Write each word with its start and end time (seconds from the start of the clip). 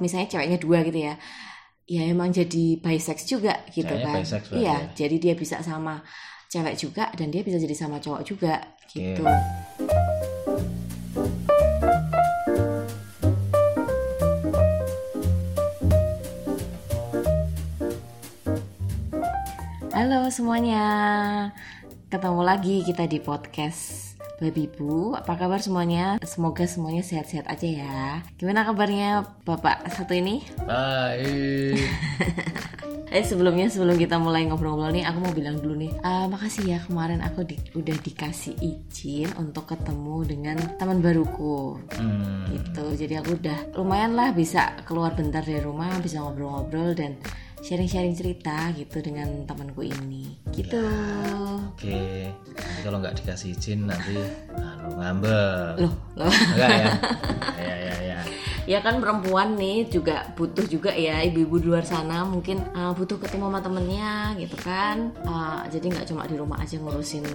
misalnya 0.00 0.32
ceweknya 0.32 0.58
dua 0.58 0.80
gitu 0.82 0.98
ya 0.98 1.14
ya 1.84 2.02
emang 2.08 2.32
jadi 2.32 2.80
bisex 2.80 3.28
juga 3.28 3.60
gitu 3.70 3.86
Kayaknya 3.86 4.06
kan. 4.08 4.18
bisex 4.24 4.42
berarti 4.48 4.62
iya 4.64 4.72
ya. 4.72 4.78
jadi 4.96 5.16
dia 5.20 5.34
bisa 5.36 5.56
sama 5.60 6.00
cewek 6.50 6.74
juga 6.74 7.04
dan 7.14 7.28
dia 7.30 7.42
bisa 7.46 7.62
jadi 7.62 7.76
sama 7.78 8.02
cowok 8.02 8.22
juga 8.26 8.58
gitu. 8.90 9.22
Halo 19.94 20.26
semuanya, 20.32 20.84
ketemu 22.10 22.40
lagi 22.42 22.82
kita 22.82 23.06
di 23.06 23.22
podcast 23.22 24.09
Baby 24.40 24.66
Bu. 24.66 25.12
Apa 25.12 25.36
kabar 25.36 25.60
semuanya? 25.60 26.16
Semoga 26.24 26.64
semuanya 26.64 27.04
sehat-sehat 27.04 27.44
aja 27.44 27.68
ya. 27.68 28.00
Gimana 28.34 28.64
kabarnya 28.64 29.28
Bapak 29.44 29.84
satu 29.92 30.16
ini? 30.16 30.40
Baik. 30.64 31.76
Eh 33.10 33.26
sebelumnya 33.26 33.66
sebelum 33.66 33.98
kita 33.98 34.22
mulai 34.22 34.46
ngobrol-ngobrol 34.46 34.94
nih, 34.94 35.02
aku 35.02 35.18
mau 35.18 35.34
bilang 35.34 35.58
dulu 35.58 35.74
nih, 35.74 35.90
ah, 36.00 36.30
makasih 36.30 36.62
ya 36.62 36.78
kemarin 36.78 37.18
aku 37.18 37.42
di- 37.42 37.58
udah 37.74 37.98
dikasih 37.98 38.54
izin 38.54 39.34
untuk 39.34 39.66
ketemu 39.66 40.22
dengan 40.22 40.54
teman 40.78 41.02
baruku 41.02 41.74
Hmm, 41.98 42.46
gitu. 42.46 42.86
Jadi 42.94 43.18
aku 43.18 43.34
udah 43.34 43.74
lumayan 43.74 44.14
lah 44.14 44.30
bisa 44.30 44.78
keluar 44.86 45.10
bentar 45.18 45.42
dari 45.42 45.58
rumah, 45.58 45.90
bisa 45.98 46.22
ngobrol-ngobrol 46.22 46.94
dan 46.94 47.18
sharing-sharing 47.60 48.16
cerita 48.16 48.72
gitu 48.76 49.04
dengan 49.04 49.44
temanku 49.44 49.84
ini. 49.84 50.40
Gitu. 50.52 50.80
Oke. 51.76 52.32
Nanti 52.56 52.80
kalau 52.84 52.98
nggak 53.00 53.20
dikasih 53.20 53.52
izin 53.52 53.88
nanti 53.88 54.16
anu 54.56 54.88
ngambek. 54.96 55.84
Loh, 55.84 55.92
loh. 56.16 56.32
Enggak 56.56 56.70
ya? 56.72 56.92
Ya 57.60 57.76
ya 57.76 57.96
ya. 58.00 58.18
ya 58.64 58.78
kan 58.80 59.04
perempuan 59.04 59.52
nih 59.60 59.84
juga 59.92 60.32
butuh 60.32 60.64
juga 60.64 60.96
ya 60.96 61.20
ibu-ibu 61.28 61.60
di 61.60 61.66
luar 61.68 61.84
sana 61.84 62.24
mungkin 62.24 62.64
uh, 62.72 62.96
butuh 62.96 63.20
ketemu 63.20 63.52
sama 63.52 63.60
temennya 63.60 64.32
gitu 64.40 64.56
kan 64.64 65.12
Uh, 65.28 65.60
jadi 65.68 65.92
nggak 65.92 66.06
cuma 66.08 66.24
di 66.24 66.40
rumah 66.40 66.56
aja 66.64 66.80
ngurusin 66.80 67.26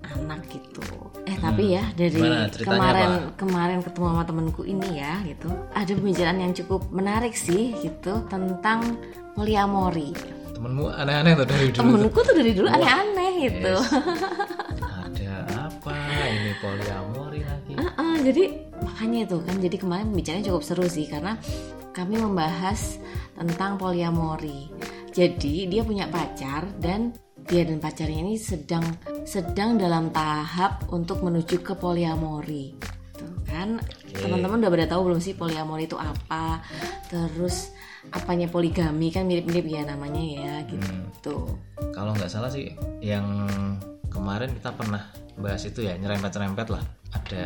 anak 0.00 0.40
gitu 0.48 0.80
eh 1.28 1.36
tapi 1.36 1.76
ya 1.76 1.84
dari 1.96 2.16
Gimana? 2.16 2.48
Kemarin 2.48 3.10
kemarin 3.36 3.78
ketemu 3.84 4.06
sama 4.12 4.24
temenku 4.24 4.62
ini 4.64 4.88
ya 5.00 5.20
gitu 5.28 5.48
ada 5.76 5.92
pembicaraan 5.92 6.40
yang 6.40 6.54
cukup 6.56 6.80
menarik 6.88 7.36
sih 7.36 7.76
gitu 7.84 8.24
tentang 8.32 8.96
poliamori 9.34 10.10
Temenmu 10.54 10.86
aneh-aneh 10.88 11.32
tuh 11.36 11.46
dari 11.50 11.66
dulu. 11.68 11.78
temenku 11.82 12.18
tuh 12.22 12.34
dari 12.34 12.52
dulu 12.54 12.68
aneh-aneh 12.70 13.32
gitu 13.50 13.74
Ada 15.04 15.34
apa 15.68 15.92
ini 16.30 16.52
poliamori 16.62 17.40
lagi? 17.44 17.72
Heeh, 17.76 18.14
jadi 18.24 18.44
makanya 18.80 19.18
itu 19.28 19.36
kan 19.44 19.56
jadi 19.60 19.76
kemarin 19.76 20.06
pembicaranya 20.14 20.44
cukup 20.48 20.62
seru 20.64 20.86
sih 20.88 21.04
karena 21.10 21.36
kami 21.92 22.16
membahas 22.16 22.96
tentang 23.36 23.76
poliamori. 23.76 24.72
Jadi 25.12 25.68
dia 25.68 25.82
punya 25.84 26.08
pacar 26.08 26.64
dan 26.80 27.12
dia 27.44 27.66
dan 27.68 27.78
pacarnya 27.82 28.24
ini 28.24 28.40
sedang 28.40 28.82
sedang 29.28 29.76
dalam 29.76 30.08
tahap 30.08 30.88
untuk 30.88 31.20
menuju 31.20 31.60
ke 31.60 31.76
poliamori. 31.76 32.72
Tuh 33.14 33.44
kan 33.44 33.76
teman-teman 34.16 34.64
udah 34.64 34.72
pada 34.72 34.86
tahu 34.96 35.12
belum 35.12 35.20
sih 35.20 35.36
poliamori 35.36 35.84
itu 35.84 36.00
apa? 36.00 36.64
Terus 37.12 37.73
apanya 38.12 38.46
poligami 38.50 39.08
kan 39.08 39.24
mirip-mirip 39.24 39.64
ya 39.64 39.82
namanya 39.86 40.20
ya 40.20 40.54
gitu. 40.68 41.56
Kalau 41.94 42.12
nggak 42.12 42.30
salah 42.30 42.50
sih 42.50 42.74
yang 43.00 43.24
kemarin 44.12 44.52
kita 44.54 44.70
pernah 44.74 45.02
bahas 45.34 45.66
itu 45.66 45.82
ya 45.82 45.98
nyerempet-nyerempet 45.98 46.68
lah 46.70 46.82
ada 47.14 47.44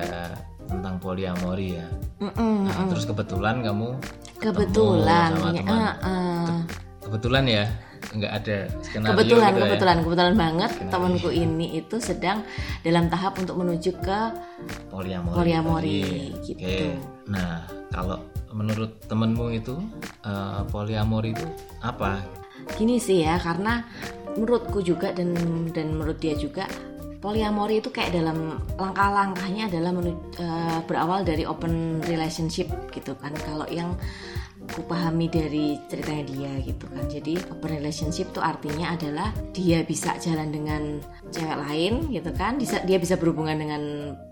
tentang 0.69 1.01
poliamori 1.01 1.81
ya. 1.81 1.89
Nah, 2.21 2.85
terus 2.93 3.09
kebetulan 3.09 3.65
kamu 3.65 3.97
Kebetulan 4.39 5.35
sama 5.35 5.51
punya 5.51 5.63
teman. 5.67 5.81
ah, 5.83 5.95
ah. 6.05 6.57
kebetulan 7.03 7.45
ya 7.49 7.65
nggak 8.09 8.33
ada 8.41 8.57
skenario 8.81 9.13
kebetulan 9.19 9.51
gitu 9.51 9.59
ya. 9.59 9.65
kebetulan 9.67 9.97
kebetulan 10.07 10.35
banget 10.39 10.71
temanku 10.87 11.31
ini 11.35 11.67
itu 11.83 11.97
sedang 11.99 12.47
dalam 12.87 13.11
tahap 13.11 13.37
untuk 13.43 13.59
menuju 13.59 13.91
ke 13.99 14.21
poliamori. 14.89 15.35
Poliamori, 15.35 16.01
gitu. 16.47 16.63
Oke. 16.63 16.79
Nah, 17.29 17.67
kalau 17.91 18.23
menurut 18.53 19.01
temenmu 19.07 19.53
itu 19.55 19.77
eh, 20.25 20.63
poliamori 20.69 21.33
itu 21.33 21.47
apa? 21.85 22.23
gini 22.77 23.01
sih 23.01 23.25
ya 23.25 23.41
karena 23.41 23.87
menurutku 24.37 24.85
juga 24.85 25.15
dan 25.15 25.33
dan 25.73 25.95
menurut 25.97 26.21
dia 26.21 26.37
juga 26.37 26.69
poliamori 27.19 27.83
itu 27.83 27.91
kayak 27.91 28.15
dalam 28.15 28.63
langkah-langkahnya 28.79 29.67
adalah 29.71 29.91
menu- 29.95 30.23
eh, 30.39 30.79
berawal 30.87 31.27
dari 31.27 31.43
open 31.49 32.03
relationship 32.07 32.71
gitu 32.95 33.15
kan 33.19 33.35
kalau 33.43 33.67
yang 33.71 33.95
aku 34.69 34.85
pahami 34.85 35.33
dari 35.33 35.81
ceritanya 35.89 36.25
dia 36.29 36.53
gitu 36.61 36.85
kan. 36.93 37.05
Jadi 37.09 37.35
open 37.49 37.73
relationship 37.81 38.29
itu 38.29 38.41
artinya 38.45 38.93
adalah 38.93 39.33
dia 39.57 39.81
bisa 39.81 40.21
jalan 40.21 40.53
dengan 40.53 41.01
cewek 41.33 41.59
lain 41.65 42.13
gitu 42.13 42.31
kan. 42.37 42.61
Bisa 42.61 42.85
dia 42.85 43.01
bisa 43.01 43.17
berhubungan 43.17 43.57
dengan 43.57 43.83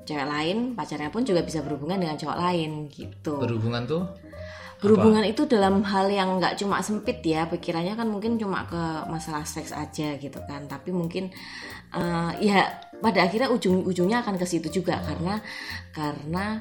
cewek 0.04 0.28
lain 0.28 0.76
pacarnya 0.76 1.08
pun 1.08 1.24
juga 1.24 1.40
bisa 1.40 1.64
berhubungan 1.64 1.96
dengan 1.96 2.20
cowok 2.20 2.36
lain 2.36 2.92
gitu. 2.92 3.40
Berhubungan 3.40 3.88
tuh 3.88 4.04
Berhubungan 4.76 5.24
itu 5.24 5.48
dalam 5.48 5.80
hal 5.88 6.12
yang 6.12 6.36
nggak 6.36 6.60
cuma 6.60 6.84
sempit 6.84 7.24
ya, 7.24 7.48
pikirannya 7.48 7.96
kan 7.96 8.04
mungkin 8.12 8.36
cuma 8.36 8.68
ke 8.68 9.08
masalah 9.08 9.48
seks 9.48 9.72
aja 9.72 10.20
gitu 10.20 10.36
kan. 10.44 10.68
Tapi 10.68 10.92
mungkin 10.92 11.32
eh, 11.96 12.30
ya 12.44 12.84
pada 13.00 13.24
akhirnya 13.24 13.48
ujung-ujungnya 13.48 14.20
akan 14.20 14.36
ke 14.36 14.44
situ 14.44 14.68
juga 14.68 15.00
karena 15.00 15.40
karena 15.96 16.60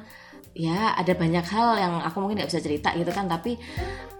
ya 0.56 0.96
ada 0.96 1.12
banyak 1.12 1.44
hal 1.44 1.76
yang 1.76 1.94
aku 2.00 2.24
mungkin 2.24 2.40
nggak 2.40 2.50
bisa 2.50 2.64
cerita 2.64 2.96
gitu 2.96 3.12
kan. 3.12 3.28
Tapi 3.28 3.60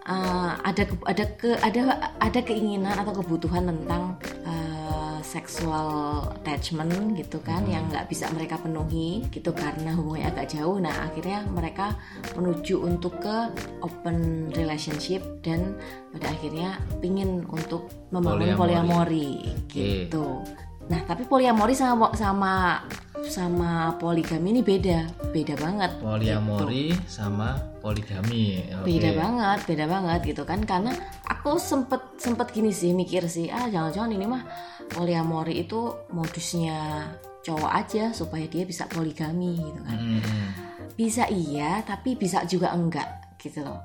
eh, 0.04 0.50
ada 0.60 0.82
ke- 0.84 1.06
ada 1.08 1.24
ke 1.32 1.50
ada 1.64 1.80
ada 2.20 2.40
keinginan 2.44 2.92
atau 3.00 3.16
kebutuhan 3.16 3.64
tentang 3.64 4.20
eh, 4.44 5.18
sexual 5.26 6.22
attachment 6.38 7.18
gitu 7.18 7.42
kan 7.42 7.66
yang 7.66 7.90
nggak 7.90 8.06
bisa 8.06 8.30
mereka 8.30 8.62
penuhi 8.62 9.26
gitu 9.34 9.50
karena 9.50 9.90
hubungannya 9.96 10.30
agak 10.30 10.54
jauh. 10.54 10.78
Nah 10.78 10.94
akhirnya 11.08 11.42
mereka 11.50 11.98
menuju 12.38 12.78
untuk 12.84 13.18
ke 13.18 13.50
open 13.82 14.48
relationship 14.54 15.24
dan 15.42 15.74
pada 16.14 16.30
akhirnya 16.30 16.78
pingin 17.02 17.42
untuk 17.50 17.90
membangun 18.14 18.54
poliamori, 18.54 19.50
gitu. 19.66 20.46
Nah 20.86 21.00
tapi 21.02 21.26
poliamori 21.26 21.74
sama 21.74 22.14
sama 22.14 22.78
sama 23.24 23.96
poligami 23.96 24.52
ini 24.52 24.62
beda 24.62 24.98
beda 25.26 25.56
banget 25.56 25.90
poliamori 25.98 26.92
sama 27.06 27.56
poligami. 27.80 28.60
Oke. 28.76 28.86
beda 28.86 29.10
banget 29.12 29.58
beda 29.64 29.84
banget 29.86 30.20
gitu 30.26 30.42
kan 30.42 30.60
karena 30.62 30.92
aku 31.24 31.56
sempet 31.56 32.16
sempet 32.16 32.50
gini 32.50 32.70
sih 32.70 32.92
mikir 32.92 33.24
sih 33.26 33.48
ah 33.48 33.66
jangan-jangan 33.66 34.12
ini 34.12 34.26
mah 34.26 34.42
poliamori 34.88 35.60
itu 35.60 35.80
modusnya 36.10 37.08
cowok 37.40 37.72
aja 37.72 38.04
supaya 38.10 38.44
dia 38.44 38.62
bisa 38.62 38.84
poligami 38.86 39.56
gitu 39.56 39.80
kan 39.80 39.96
Hmm, 39.96 40.48
bisa 40.92 41.24
iya 41.26 41.80
tapi 41.80 42.14
bisa 42.14 42.42
juga 42.44 42.70
enggak 42.70 43.06
gitu 43.38 43.62
loh 43.62 43.78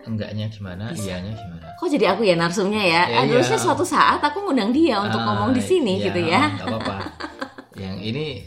enggaknya 0.00 0.48
gimana? 0.48 0.88
Iyanya 0.90 1.32
gimana? 1.32 1.66
kok 1.74 1.84
jadi 1.86 2.14
aku 2.14 2.22
ya 2.22 2.32
narsumnya 2.32 2.80
ya, 2.80 3.02
Ya, 3.04 3.18
harusnya 3.26 3.54
iya. 3.54 3.64
suatu 3.64 3.84
saat 3.84 4.18
aku 4.18 4.40
ngundang 4.40 4.70
dia 4.70 4.96
untuk 4.98 5.18
Ah, 5.18 5.26
ngomong 5.28 5.50
di 5.52 5.60
sini 5.60 5.98
iya, 5.98 6.04
gitu 6.08 6.20
ya 6.24 6.42
apa-apa. 6.56 6.96
yang 7.78 7.96
ini 7.96 8.42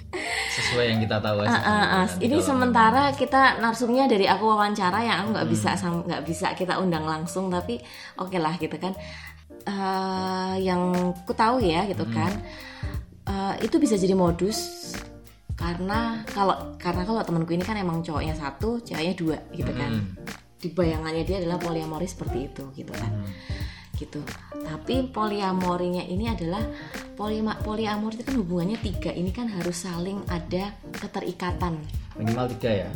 sesuai 0.52 0.86
yang 0.86 1.00
kita 1.00 1.18
tahu 1.18 1.42
aja. 1.42 1.50
Ah, 1.50 1.62
ah, 1.64 1.84
Nanti 2.04 2.22
ini 2.22 2.38
sementara 2.40 3.04
kita 3.12 3.58
narsumnya 3.58 4.06
dari 4.06 4.26
aku 4.26 4.44
wawancara 4.46 5.00
yang 5.00 5.18
aku 5.22 5.30
nggak 5.34 5.48
Hmm. 5.48 5.56
bisa 5.56 5.70
nggak 5.80 6.24
bisa 6.24 6.48
kita 6.54 6.74
undang 6.76 7.04
langsung 7.04 7.48
tapi 7.48 7.80
oke 8.16 8.36
lah 8.36 8.56
gitu 8.56 8.76
kan 8.76 8.92
Eh, 9.62 10.56
yang 10.60 10.82
ku 11.22 11.38
tahu 11.38 11.62
ya 11.62 11.86
gitu 11.86 12.02
Hmm. 12.02 12.12
kan 12.12 12.32
eh, 13.24 13.54
itu 13.62 13.78
bisa 13.78 13.94
jadi 13.94 14.18
modus 14.18 14.58
karena 15.54 16.26
kalau 16.26 16.74
karena 16.76 17.06
kalau 17.06 17.22
temanku 17.22 17.54
ini 17.54 17.62
kan 17.62 17.78
emang 17.78 18.02
cowoknya 18.02 18.34
satu 18.34 18.82
ceweknya 18.82 19.14
dua 19.14 19.38
gitu 19.54 19.70
kan 19.72 20.02
Hmm. 20.02 20.18
di 20.58 20.66
bayangannya 20.68 21.22
dia 21.22 21.38
adalah 21.38 21.62
poliamori 21.62 22.10
seperti 22.10 22.50
itu 22.50 22.74
gitu 22.74 22.90
kan 22.92 23.22
gitu 24.02 24.20
tapi 24.62 25.06
poliamorinya 25.08 26.02
ini 26.02 26.26
adalah 26.28 26.62
polima, 27.14 27.54
poliamori 27.60 28.18
itu 28.18 28.26
kan 28.26 28.36
hubungannya 28.38 28.78
tiga 28.78 29.12
ini 29.12 29.30
kan 29.30 29.46
harus 29.46 29.86
saling 29.86 30.22
ada 30.26 30.74
keterikatan 30.92 31.78
minimal 32.18 32.50
tiga 32.58 32.86
ya. 32.86 32.90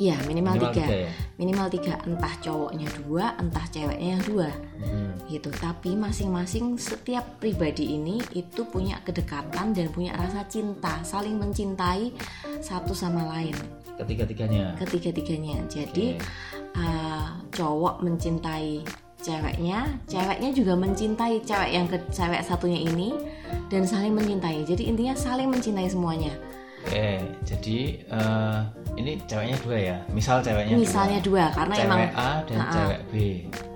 Iya 0.00 0.16
minimal, 0.24 0.56
Minimal 0.56 0.72
tiga. 0.72 0.84
tiga 0.88 0.96
ya? 0.96 1.10
minimal 1.36 1.66
tiga 1.68 1.94
entah 2.08 2.34
cowoknya 2.40 2.88
dua 3.04 3.36
entah 3.36 3.66
ceweknya 3.68 4.16
yang 4.16 4.24
dua 4.24 4.48
Hmm. 4.80 5.12
gitu 5.28 5.52
tapi 5.52 5.92
masing-masing 5.92 6.80
setiap 6.80 7.36
pribadi 7.36 8.00
ini 8.00 8.16
itu 8.32 8.64
punya 8.64 8.96
kedekatan 9.04 9.76
dan 9.76 9.92
punya 9.92 10.16
rasa 10.16 10.48
cinta 10.48 11.04
saling 11.04 11.36
mencintai 11.36 12.16
satu 12.64 12.96
sama 12.96 13.28
lain 13.28 13.52
Ketiga-tiganya. 14.00 14.72
ketiga-tiganya 14.80 15.68
jadi 15.68 16.16
Oke. 16.16 16.24
uh, 16.80 17.36
cowok 17.52 18.00
mencintai 18.00 18.80
ceweknya 19.20 19.86
ceweknya 20.08 20.50
juga 20.50 20.72
mencintai 20.74 21.40
cewek 21.44 21.70
yang 21.70 21.86
ke 21.86 21.96
cewek 22.10 22.40
satunya 22.42 22.80
ini 22.80 23.12
dan 23.68 23.84
saling 23.86 24.16
mencintai 24.16 24.64
jadi 24.64 24.82
intinya 24.88 25.14
saling 25.14 25.48
mencintai 25.52 25.88
semuanya 25.88 26.32
Oke, 26.80 27.20
jadi 27.44 27.78
eh, 28.08 28.58
ini 28.96 29.20
ceweknya 29.28 29.56
dua 29.60 29.76
ya. 29.76 29.96
Misal 30.16 30.40
ceweknya 30.40 30.80
Misalnya 30.80 31.20
dua, 31.20 31.52
karena 31.52 31.74
cewek 31.76 31.86
emang 31.92 32.02
A 32.16 32.30
dan 32.48 32.56
Ha-ha. 32.56 32.72
cewek 32.72 33.00
B. 33.12 33.14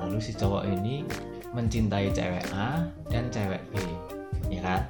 Lalu 0.00 0.16
si 0.24 0.32
cowok 0.32 0.64
ini 0.72 1.04
mencintai 1.52 2.08
cewek 2.16 2.48
A 2.56 2.88
dan 3.12 3.28
cewek 3.28 3.60
B, 3.68 3.76
ya 4.48 4.60
kan? 4.64 4.80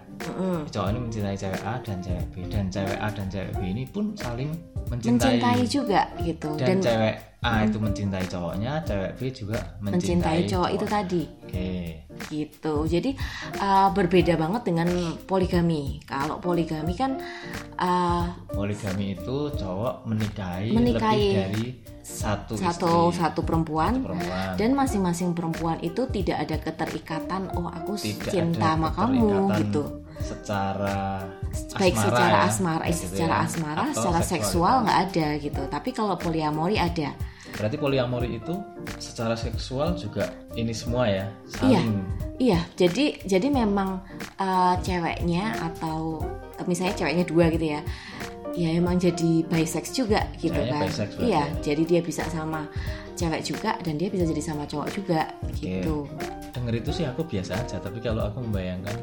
Si 0.64 0.70
cowok 0.72 0.88
ini 0.90 0.98
mencintai 1.04 1.36
cewek 1.36 1.62
A 1.64 1.74
dan 1.84 1.98
cewek 2.00 2.24
B 2.32 2.34
dan 2.48 2.66
cewek 2.72 2.98
A 2.98 3.08
dan 3.12 3.26
cewek 3.28 3.50
B 3.56 3.60
ini 3.68 3.84
pun 3.84 4.04
saling 4.16 4.50
mencintai. 4.88 5.40
mencintai 5.40 5.60
juga 5.68 6.02
gitu 6.20 6.50
dan, 6.56 6.76
dan, 6.76 6.78
cewek 6.80 7.14
A 7.44 7.52
itu 7.68 7.76
mencintai 7.76 8.24
cowoknya, 8.24 8.72
cewek 8.88 9.12
B 9.16 9.20
juga 9.32 9.58
mencintai, 9.84 9.92
mencintai 9.92 10.38
cowok 10.48 10.70
itu 10.72 10.86
cowoknya. 10.88 10.96
tadi 10.96 11.22
Oke. 11.44 12.03
Gitu. 12.28 12.84
Jadi 12.88 13.16
uh, 13.60 13.90
berbeda 13.92 14.34
banget 14.36 14.62
dengan 14.68 14.88
poligami. 15.24 16.00
Kalau 16.04 16.38
poligami 16.38 16.94
kan 16.96 17.18
uh, 17.78 18.24
Poligami 18.50 19.18
itu 19.18 19.50
cowok 19.54 20.06
menikahi, 20.06 20.70
Menikahi 20.70 21.18
lebih 21.18 21.34
dari 21.34 21.66
satu, 22.04 22.52
satu 22.60 23.08
istri, 23.08 23.20
satu 23.24 23.40
perempuan. 23.48 24.04
perempuan. 24.04 24.60
dan 24.60 24.70
masing-masing 24.76 25.32
perempuan 25.32 25.80
itu 25.80 26.04
tidak 26.12 26.36
ada 26.44 26.56
keterikatan 26.60 27.48
oh 27.56 27.72
aku 27.72 27.96
Tidak 27.96 28.28
cinta 28.28 28.76
sama 28.76 28.92
kamu 28.92 29.48
gitu. 29.64 30.04
secara 30.20 31.24
baik 31.80 31.96
asmara 31.96 32.04
secara 32.04 32.36
ya, 32.36 32.44
asmara 32.46 32.84
gitu 32.86 33.00
secara 33.08 33.34
ya. 33.34 33.44
asmara 33.48 33.82
Atau 33.88 33.94
secara 33.96 34.20
seksual 34.20 34.74
nggak 34.84 34.98
ada 35.10 35.26
gitu. 35.40 35.62
Tapi 35.72 35.90
kalau 35.96 36.14
poliamori 36.20 36.76
ada 36.76 37.16
Berarti 37.54 37.76
poliamori 37.78 38.34
itu 38.42 38.54
secara 38.98 39.38
seksual 39.38 39.94
juga 39.94 40.26
ini 40.58 40.74
semua 40.74 41.06
ya, 41.06 41.26
saling 41.46 42.02
Iya, 42.34 42.66
jadi 42.74 43.22
jadi 43.22 43.46
memang 43.46 44.02
uh, 44.42 44.74
ceweknya 44.82 45.54
atau 45.62 46.18
misalnya 46.66 46.98
ceweknya 46.98 47.24
dua 47.30 47.46
gitu 47.54 47.78
ya, 47.78 47.80
ya 48.58 48.68
emang 48.74 48.98
jadi 48.98 49.46
bisex 49.46 49.94
juga 49.94 50.26
gitu 50.42 50.50
Ceweknya 50.50 50.74
kan. 50.74 50.82
bisex 50.90 51.08
Iya, 51.22 51.30
ya? 51.30 51.44
jadi 51.62 51.82
dia 51.86 52.00
bisa 52.02 52.26
sama 52.26 52.66
cewek 53.14 53.46
juga 53.46 53.78
dan 53.86 53.94
dia 53.94 54.10
bisa 54.10 54.26
jadi 54.26 54.42
sama 54.42 54.66
cowok 54.66 54.88
juga 54.90 55.30
gitu. 55.54 56.10
denger 56.50 56.74
itu 56.82 56.90
sih 56.90 57.06
aku 57.06 57.22
biasa 57.22 57.54
aja, 57.62 57.78
tapi 57.78 58.02
kalau 58.02 58.26
aku 58.26 58.42
membayangkan 58.42 58.98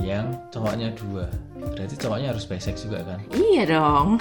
yang 0.00 0.32
cowoknya 0.48 0.96
dua, 0.96 1.28
berarti 1.60 2.00
cowoknya 2.00 2.32
harus 2.32 2.48
bisex 2.48 2.88
juga 2.88 3.04
kan? 3.04 3.20
Iya 3.36 3.76
dong. 3.76 4.16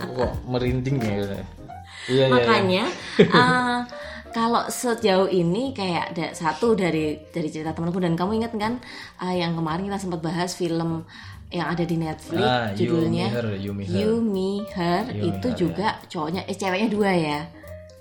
Aku 0.00 0.12
kok 0.16 0.32
merinding 0.48 0.96
ya. 1.04 1.44
Iya, 2.08 2.24
iya, 2.24 2.24
iya. 2.26 2.32
Makanya 2.34 2.84
uh, 3.30 3.78
kalau 4.36 4.64
sejauh 4.68 5.28
ini 5.28 5.72
kayak 5.76 6.16
ada 6.16 6.26
satu 6.32 6.72
dari 6.76 7.20
dari 7.32 7.48
cerita 7.48 7.72
temanku 7.76 8.00
dan 8.00 8.16
kamu 8.16 8.44
ingat 8.44 8.52
kan 8.56 8.80
uh, 9.20 9.34
yang 9.34 9.52
kemarin 9.56 9.88
kita 9.88 10.00
sempat 10.00 10.20
bahas 10.24 10.56
film 10.56 11.04
yang 11.48 11.68
ada 11.72 11.84
di 11.84 11.96
Netflix 11.96 12.44
Ah, 12.44 12.68
You, 12.76 12.92
judulnya 12.92 13.26
Me, 13.28 13.36
Her, 13.36 13.48
You, 13.56 13.72
Me, 13.72 13.84
Her. 13.84 13.96
You 13.96 14.12
Me 14.20 14.50
Her 14.68 15.02
You, 15.08 15.22
Me, 15.24 15.28
itu 15.32 15.48
Her, 15.48 15.56
juga 15.56 15.88
cowoknya 16.08 16.42
eh 16.44 16.56
ceweknya 16.56 16.88
dua 16.92 17.10
ya. 17.12 17.40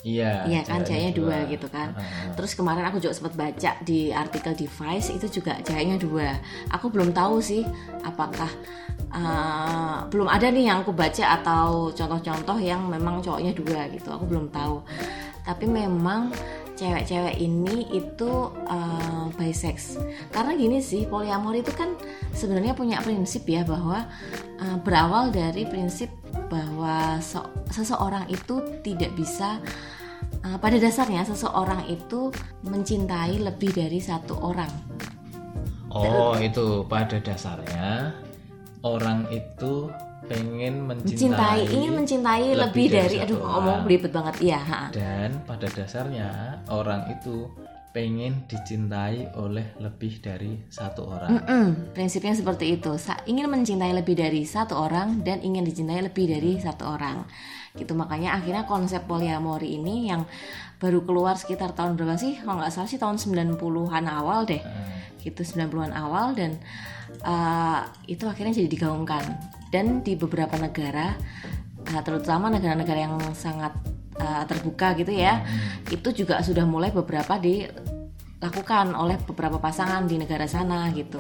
Iya. 0.08 0.48
Iya 0.48 0.62
kan 0.64 0.80
ceweknya 0.88 1.12
dua 1.12 1.38
gitu 1.52 1.68
kan. 1.68 1.92
Ah, 1.92 2.32
Terus 2.40 2.56
kemarin 2.56 2.88
aku 2.88 3.04
juga 3.04 3.12
sempat 3.12 3.36
baca 3.36 3.72
di 3.84 4.16
artikel 4.16 4.56
Device 4.56 5.12
itu 5.12 5.28
juga 5.28 5.60
ceweknya 5.60 6.00
dua. 6.00 6.40
Aku 6.72 6.88
belum 6.88 7.12
tahu 7.12 7.44
sih 7.44 7.68
apakah 8.08 8.48
uh, 9.12 10.08
belum 10.08 10.32
ada 10.32 10.48
nih 10.48 10.72
yang 10.72 10.88
aku 10.88 10.96
baca 10.96 11.44
atau 11.44 11.92
contoh-contoh 11.92 12.58
yang 12.64 12.88
memang 12.88 13.20
cowoknya 13.20 13.52
dua 13.52 13.92
gitu. 13.92 14.08
Aku 14.08 14.24
belum 14.24 14.48
tahu. 14.48 14.80
Tapi 15.44 15.64
memang 15.68 16.32
cewek-cewek 16.78 17.42
ini 17.42 17.90
itu 17.92 18.32
uh, 18.70 19.28
bisex. 19.36 20.00
Karena 20.32 20.56
gini 20.56 20.80
sih 20.80 21.04
poliamori 21.04 21.66
itu 21.66 21.74
kan 21.76 21.98
sebenarnya 22.32 22.78
punya 22.78 23.04
prinsip 23.04 23.44
ya 23.44 23.68
bahwa 23.68 24.08
uh, 24.62 24.78
berawal 24.86 25.34
dari 25.36 25.68
prinsip 25.68 26.14
bahwa 26.48 27.20
so- 27.20 27.50
seseorang 27.76 28.24
itu 28.32 28.64
tidak 28.88 29.12
bisa 29.20 29.60
Uh, 29.60 29.97
pada 30.56 30.80
dasarnya 30.80 31.28
seseorang 31.28 31.84
itu 31.92 32.32
mencintai 32.64 33.44
lebih 33.44 33.76
dari 33.76 34.00
satu 34.00 34.40
orang. 34.40 34.72
Oh, 35.92 36.36
itu 36.40 36.88
pada 36.88 37.20
dasarnya 37.20 38.16
orang 38.88 39.28
itu 39.36 39.92
pengen 40.28 40.88
mencintai, 40.88 41.16
Mencintai, 41.16 41.60
ingin 41.72 41.92
mencintai 41.94 42.48
lebih, 42.56 42.88
dari, 42.92 43.16
aduh 43.24 43.40
satu 43.40 43.48
ngomong 43.48 43.78
belibet 43.88 44.12
banget 44.12 44.36
iya. 44.44 44.60
ha. 44.60 44.82
dan 44.92 45.40
pada 45.48 45.72
dasarnya 45.72 46.60
orang 46.68 47.08
itu 47.08 47.48
pengen 47.96 48.46
dicintai 48.46 49.34
oleh 49.42 49.74
lebih 49.82 50.22
dari 50.22 50.62
satu 50.70 51.02
orang. 51.10 51.34
Mm-mm, 51.34 51.66
prinsipnya 51.98 52.38
seperti 52.38 52.78
itu. 52.78 52.94
Sa- 53.02 53.18
ingin 53.26 53.50
mencintai 53.50 53.90
lebih 53.90 54.14
dari 54.14 54.46
satu 54.46 54.78
orang 54.78 55.26
dan 55.26 55.42
ingin 55.42 55.66
dicintai 55.66 56.06
lebih 56.06 56.30
dari 56.30 56.62
satu 56.62 56.86
orang. 56.86 57.26
Gitu 57.78 57.94
makanya 57.94 58.36
akhirnya 58.36 58.66
konsep 58.66 59.06
poliamori 59.06 59.78
ini 59.78 60.10
yang 60.10 60.26
baru 60.82 61.06
keluar 61.06 61.38
sekitar 61.38 61.78
tahun 61.78 61.94
berapa 61.96 62.18
sih? 62.18 62.42
Kalau 62.42 62.60
nggak 62.60 62.74
salah 62.74 62.90
sih 62.90 63.00
tahun 63.00 63.22
90-an 63.22 64.06
awal 64.10 64.50
deh. 64.50 64.62
Gitu 65.22 65.42
90-an 65.46 65.94
awal 65.94 66.34
dan 66.34 66.58
uh, 67.22 67.86
itu 68.10 68.26
akhirnya 68.26 68.58
jadi 68.58 68.70
digaungkan. 68.70 69.24
Dan 69.70 70.02
di 70.02 70.18
beberapa 70.18 70.58
negara 70.58 71.14
uh, 71.94 72.02
terutama 72.02 72.50
negara-negara 72.50 73.00
yang 73.00 73.16
sangat 73.38 73.74
uh, 74.20 74.44
terbuka 74.50 74.98
gitu 74.98 75.14
ya, 75.14 75.46
itu 75.94 76.10
juga 76.26 76.42
sudah 76.42 76.66
mulai 76.66 76.90
beberapa 76.90 77.38
dilakukan 78.38 78.94
oleh 78.94 79.18
beberapa 79.26 79.58
pasangan 79.58 80.06
di 80.06 80.22
negara 80.22 80.46
sana 80.46 80.94
gitu. 80.94 81.18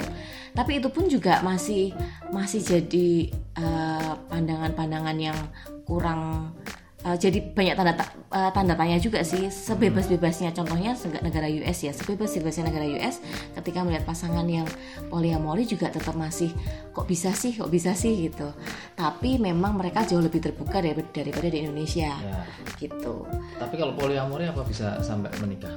Tapi 0.53 0.77
itu 0.77 0.89
pun 0.93 1.09
juga 1.09 1.41
masih 1.41 1.93
masih 2.29 2.61
jadi 2.61 3.33
uh, 3.57 4.13
pandangan-pandangan 4.29 5.17
yang 5.17 5.37
kurang 5.81 6.53
uh, 7.01 7.17
jadi 7.17 7.39
banyak 7.41 7.73
tanda 7.73 7.93
ta- 7.95 8.13
uh, 8.29 8.51
tanda 8.51 8.75
tanya 8.75 8.99
juga 8.99 9.23
sih 9.23 9.47
sebebas-bebasnya 9.47 10.51
contohnya 10.51 10.93
negara 11.23 11.47
US 11.47 11.87
ya 11.87 11.95
sebebas-bebasnya 11.95 12.67
negara 12.67 12.85
US 12.99 13.23
ketika 13.55 13.81
melihat 13.81 14.03
pasangan 14.03 14.43
yang 14.43 14.67
poliamori 15.07 15.63
juga 15.63 15.87
tetap 15.87 16.13
masih 16.13 16.51
kok 16.91 17.07
bisa 17.07 17.31
sih 17.31 17.55
kok 17.55 17.71
bisa 17.71 17.95
sih 17.95 18.27
gitu 18.27 18.51
tapi 18.93 19.39
memang 19.39 19.79
mereka 19.79 20.03
jauh 20.03 20.19
lebih 20.19 20.43
terbuka 20.43 20.83
daripada, 20.83 21.07
daripada 21.15 21.47
di 21.47 21.57
Indonesia 21.63 22.11
Ya. 22.17 22.43
gitu 22.77 23.23
Tapi 23.55 23.73
kalau 23.79 23.95
poliamori 23.95 24.43
apa 24.43 24.61
bisa 24.61 24.99
sampai 24.99 25.31
menikah? 25.39 25.71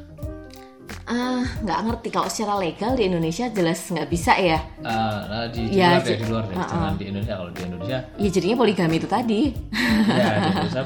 Ah 1.11 1.43
nggak 1.61 1.81
ngerti 1.85 2.09
kalau 2.09 2.31
secara 2.31 2.55
legal 2.57 2.95
di 2.95 3.11
Indonesia 3.11 3.51
jelas 3.51 3.83
nggak 3.85 4.07
bisa 4.07 4.39
ya 4.39 4.63
nah, 4.79 5.51
di, 5.51 5.67
di 5.67 5.75
Ya, 5.75 5.99
luar 5.99 6.07
sih. 6.07 6.17
di 6.17 6.27
luar 6.31 6.45
deh. 6.47 6.55
Uh-uh. 6.55 6.71
Jangan 6.71 6.95
di 6.95 7.05
Indonesia. 7.11 7.35
Kalau 7.35 7.51
di 7.51 7.63
Indonesia, 7.67 7.99
ya 8.15 8.29
jadinya 8.31 8.57
poligami 8.57 8.95
itu 8.97 9.09
tadi 9.11 9.41
ya 10.07 10.29
di 10.39 10.49
Indonesia, 10.55 10.83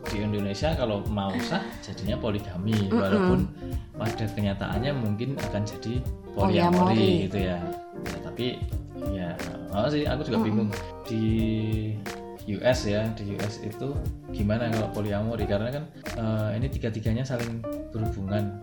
di 0.00 0.16
Indonesia 0.18 0.68
kalau 0.74 0.96
mau 1.06 1.32
sah 1.44 1.60
jadinya 1.84 2.16
poligami, 2.16 2.88
walaupun 2.88 3.38
pada 3.94 4.24
kenyataannya 4.26 4.92
mungkin 4.96 5.36
akan 5.36 5.62
jadi 5.62 6.00
poliamori, 6.32 6.96
Poliamori. 6.96 7.08
gitu 7.28 7.38
ya. 7.44 7.58
Ya, 8.00 8.18
Tapi 8.24 8.46
ya, 9.12 9.28
oh 9.70 9.86
sih 9.92 10.08
aku 10.08 10.24
juga 10.24 10.38
bingung 10.40 10.68
di 11.04 11.24
US 12.48 12.88
ya 12.88 13.04
di 13.12 13.36
US 13.36 13.60
itu 13.60 13.92
gimana 14.32 14.72
kalau 14.72 14.88
poliamori 14.90 15.44
karena 15.44 15.68
kan 15.70 15.84
eh, 16.16 16.48
ini 16.56 16.66
tiga-tiganya 16.66 17.22
saling 17.22 17.60
berhubungan 17.92 18.56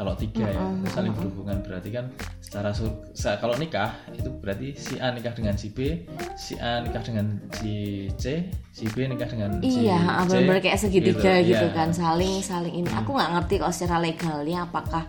kalau 0.00 0.16
tiga 0.16 0.48
ya 0.48 0.64
saling 0.96 1.12
berhubungan 1.12 1.60
berarti 1.60 1.92
kan 1.92 2.08
secara 2.40 2.72
kalau 3.36 3.52
nikah 3.60 3.92
itu 4.16 4.32
berarti 4.32 4.72
si 4.72 4.96
A 4.96 5.12
nikah 5.12 5.36
dengan 5.36 5.60
si 5.60 5.68
B 5.68 6.08
si 6.40 6.56
A 6.56 6.80
nikah 6.80 7.04
dengan 7.04 7.36
si 7.52 8.08
C 8.16 8.48
si 8.72 8.88
B 8.88 9.04
nikah 9.04 9.28
dengan 9.28 9.60
si 9.60 9.84
Iya, 9.84 10.24
C 10.24 10.40
benar-benar 10.40 10.64
kayak 10.64 10.80
segitiga 10.80 11.44
gitu, 11.44 11.66
iya. 11.68 11.76
kan, 11.76 11.92
saling 11.92 12.40
saling 12.40 12.80
ini. 12.80 12.88
Aku 12.96 13.12
nggak 13.12 13.30
ngerti 13.36 13.54
kalau 13.60 13.74
secara 13.76 14.00
legalnya 14.00 14.64
apakah 14.64 15.04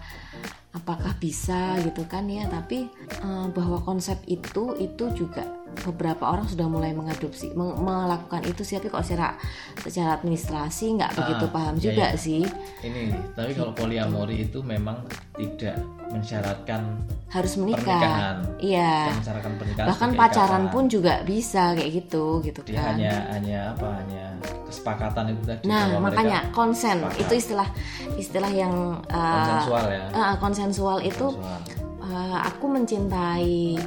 apakah 0.75 1.13
bisa 1.23 1.79
gitu 1.79 2.03
kan 2.11 2.27
ya, 2.27 2.51
tapi 2.51 2.91
eh, 3.23 3.45
bahwa 3.55 3.79
konsep 3.79 4.19
itu 4.27 4.75
itu 4.75 5.05
juga 5.15 5.47
beberapa 5.81 6.27
orang 6.27 6.45
sudah 6.45 6.65
mulai 6.65 6.91
mengadopsi 6.91 7.51
meng- 7.51 7.77
melakukan 7.77 8.43
itu 8.43 8.61
sih, 8.61 8.75
tapi 8.75 8.87
kok 8.87 9.01
secara 9.01 9.33
secara 9.77 10.15
administrasi 10.15 10.85
nggak 10.95 11.11
begitu 11.13 11.45
paham 11.47 11.75
iya, 11.75 11.83
juga 11.83 12.05
iya. 12.07 12.17
sih. 12.17 12.41
ini 12.81 13.03
tapi 13.31 13.51
kalau 13.51 13.71
poliamori 13.71 14.43
itu 14.43 14.59
memang 14.61 15.01
tidak 15.33 15.79
mensyaratkan 16.11 16.81
Harus 17.27 17.55
menikah. 17.55 17.79
pernikahan 17.81 18.37
Iya. 18.57 19.15
mensyaratkan 19.15 19.53
pernikahan 19.55 19.87
Bahkan 19.87 20.09
pacaran 20.13 20.47
ikatan. 20.61 20.65
pun 20.69 20.83
juga 20.85 21.13
bisa 21.23 21.71
kayak 21.71 21.91
gitu 21.97 22.25
gitu 22.41 22.59
dia 22.61 22.75
kan. 22.77 22.87
hanya 22.93 23.13
hanya 23.31 23.59
apa 23.71 23.87
hanya 23.97 24.25
kesepakatan 24.65 25.25
itu 25.29 25.41
tadi 25.45 25.63
Nah, 25.63 25.95
makanya 25.97 26.51
konsen 26.51 26.99
sepakat. 26.99 27.21
itu 27.21 27.33
istilah 27.37 27.67
istilah 28.15 28.51
yang 28.51 28.73
uh, 29.07 29.35
konsensual 29.39 29.85
ya 29.87 30.03
uh, 30.11 30.35
konsensual 30.37 30.97
itu 30.99 31.27
Konsensual. 31.31 32.03
uh, 32.03 32.39
aku 32.43 32.65
mencintai 32.67 33.79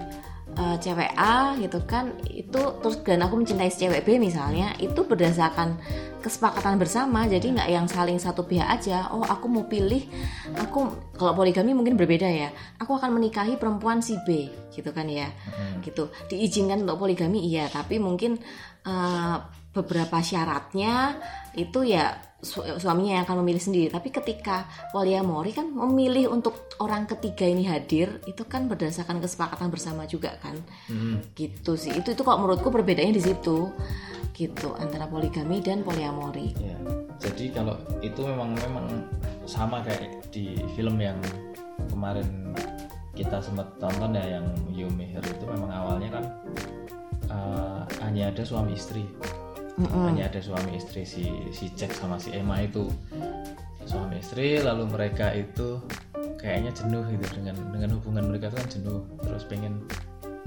eh, 0.54 0.76
cewek 0.80 1.12
A 1.18 1.58
gitu 1.58 1.82
kan 1.84 2.14
itu 2.30 2.60
terus 2.80 2.96
dan 3.02 3.22
aku 3.26 3.38
mencintai 3.38 3.70
si 3.70 3.86
cewek 3.86 4.06
B 4.06 4.16
misalnya 4.22 4.74
itu 4.78 5.04
berdasarkan 5.04 5.78
kesepakatan 6.24 6.80
bersama 6.80 7.28
jadi 7.28 7.52
nggak 7.52 7.68
yang 7.68 7.86
saling 7.86 8.16
satu 8.16 8.48
pihak 8.48 8.64
aja. 8.64 9.12
Oh 9.12 9.20
aku 9.20 9.44
mau 9.50 9.68
pilih 9.68 10.02
aku 10.56 11.12
kalau 11.18 11.36
poligami 11.36 11.76
mungkin 11.76 12.00
berbeda 12.00 12.26
ya. 12.26 12.48
Aku 12.80 12.96
akan 12.96 13.20
menikahi 13.20 13.60
perempuan 13.60 14.00
si 14.00 14.16
B 14.24 14.48
gitu 14.72 14.90
kan 14.96 15.04
ya. 15.10 15.28
Gitu. 15.84 16.08
Diizinkan 16.32 16.82
untuk 16.88 17.04
poligami 17.04 17.44
iya 17.44 17.68
tapi 17.68 18.00
mungkin 18.00 18.40
eh, 18.88 19.36
beberapa 19.74 20.22
syaratnya 20.22 21.18
itu 21.58 21.82
ya 21.82 22.14
su- 22.44 22.62
suaminya 22.78 23.18
yang 23.20 23.24
akan 23.24 23.42
memilih 23.42 23.62
sendiri. 23.64 23.88
Tapi 23.90 24.12
ketika 24.12 24.68
poliamori 24.92 25.50
kan 25.50 25.66
memilih 25.72 26.30
untuk 26.30 26.70
orang 26.78 27.08
ketiga 27.08 27.48
ini 27.48 27.64
hadir 27.66 28.20
itu 28.28 28.44
kan 28.44 28.68
berdasarkan 28.70 29.18
kesepakatan 29.18 29.72
bersama 29.72 30.04
juga 30.04 30.36
kan? 30.38 30.54
Hmm. 30.86 31.24
gitu 31.34 31.74
sih. 31.74 31.90
Itu 31.96 32.14
itu 32.14 32.22
kok 32.22 32.38
menurutku 32.38 32.68
perbedaannya 32.70 33.16
di 33.16 33.24
situ. 33.24 33.72
Gitu 34.34 34.74
antara 34.82 35.06
poligami 35.06 35.62
dan 35.62 35.86
poliamori 35.86 36.58
Ya, 36.58 36.74
jadi 37.22 37.54
kalau 37.54 37.78
itu 38.02 38.18
memang 38.18 38.58
memang 38.66 39.06
sama 39.46 39.78
kayak 39.86 40.26
di 40.34 40.58
film 40.74 40.98
yang 40.98 41.14
kemarin 41.86 42.50
kita 43.14 43.38
sempat 43.38 43.70
tonton 43.78 44.18
ya 44.18 44.42
yang 44.42 44.46
Her 44.74 45.22
itu 45.22 45.44
memang 45.46 45.70
awalnya 45.70 46.10
kan 46.10 46.24
eh, 47.30 47.80
hanya 48.02 48.34
ada 48.34 48.42
suami 48.42 48.74
istri, 48.74 49.06
Mm-mm. 49.74 50.06
hanya 50.06 50.30
ada 50.30 50.38
suami 50.38 50.78
istri 50.78 51.02
si 51.02 51.26
si 51.50 51.66
Jack 51.74 51.90
sama 51.98 52.14
si 52.14 52.30
Emma 52.30 52.62
itu. 52.62 52.86
Suami 53.84 54.22
istri 54.22 54.62
lalu 54.62 54.86
mereka 54.86 55.34
itu 55.34 55.82
kayaknya 56.38 56.70
jenuh 56.72 57.02
gitu 57.10 57.26
dengan 57.42 57.58
dengan 57.74 57.90
hubungan 57.98 58.24
mereka 58.30 58.54
itu 58.54 58.56
kan 58.62 58.68
jenuh. 58.70 59.00
Terus 59.26 59.44
pengen 59.50 59.82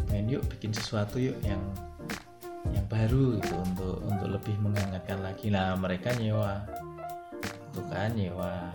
pengen 0.07 0.25
yuk 0.31 0.43
bikin 0.47 0.71
sesuatu 0.71 1.19
yuk 1.19 1.35
yang 1.43 1.59
yang 2.71 2.87
baru 2.87 3.35
gitu 3.39 3.55
untuk 3.59 3.99
untuk 4.07 4.27
lebih 4.31 4.55
menghangatkan 4.63 5.19
lagi. 5.19 5.51
Nah 5.51 5.75
mereka 5.75 6.15
nyewa. 6.15 6.63
Itu 7.75 7.81
kan 7.91 8.15
nyewa 8.15 8.71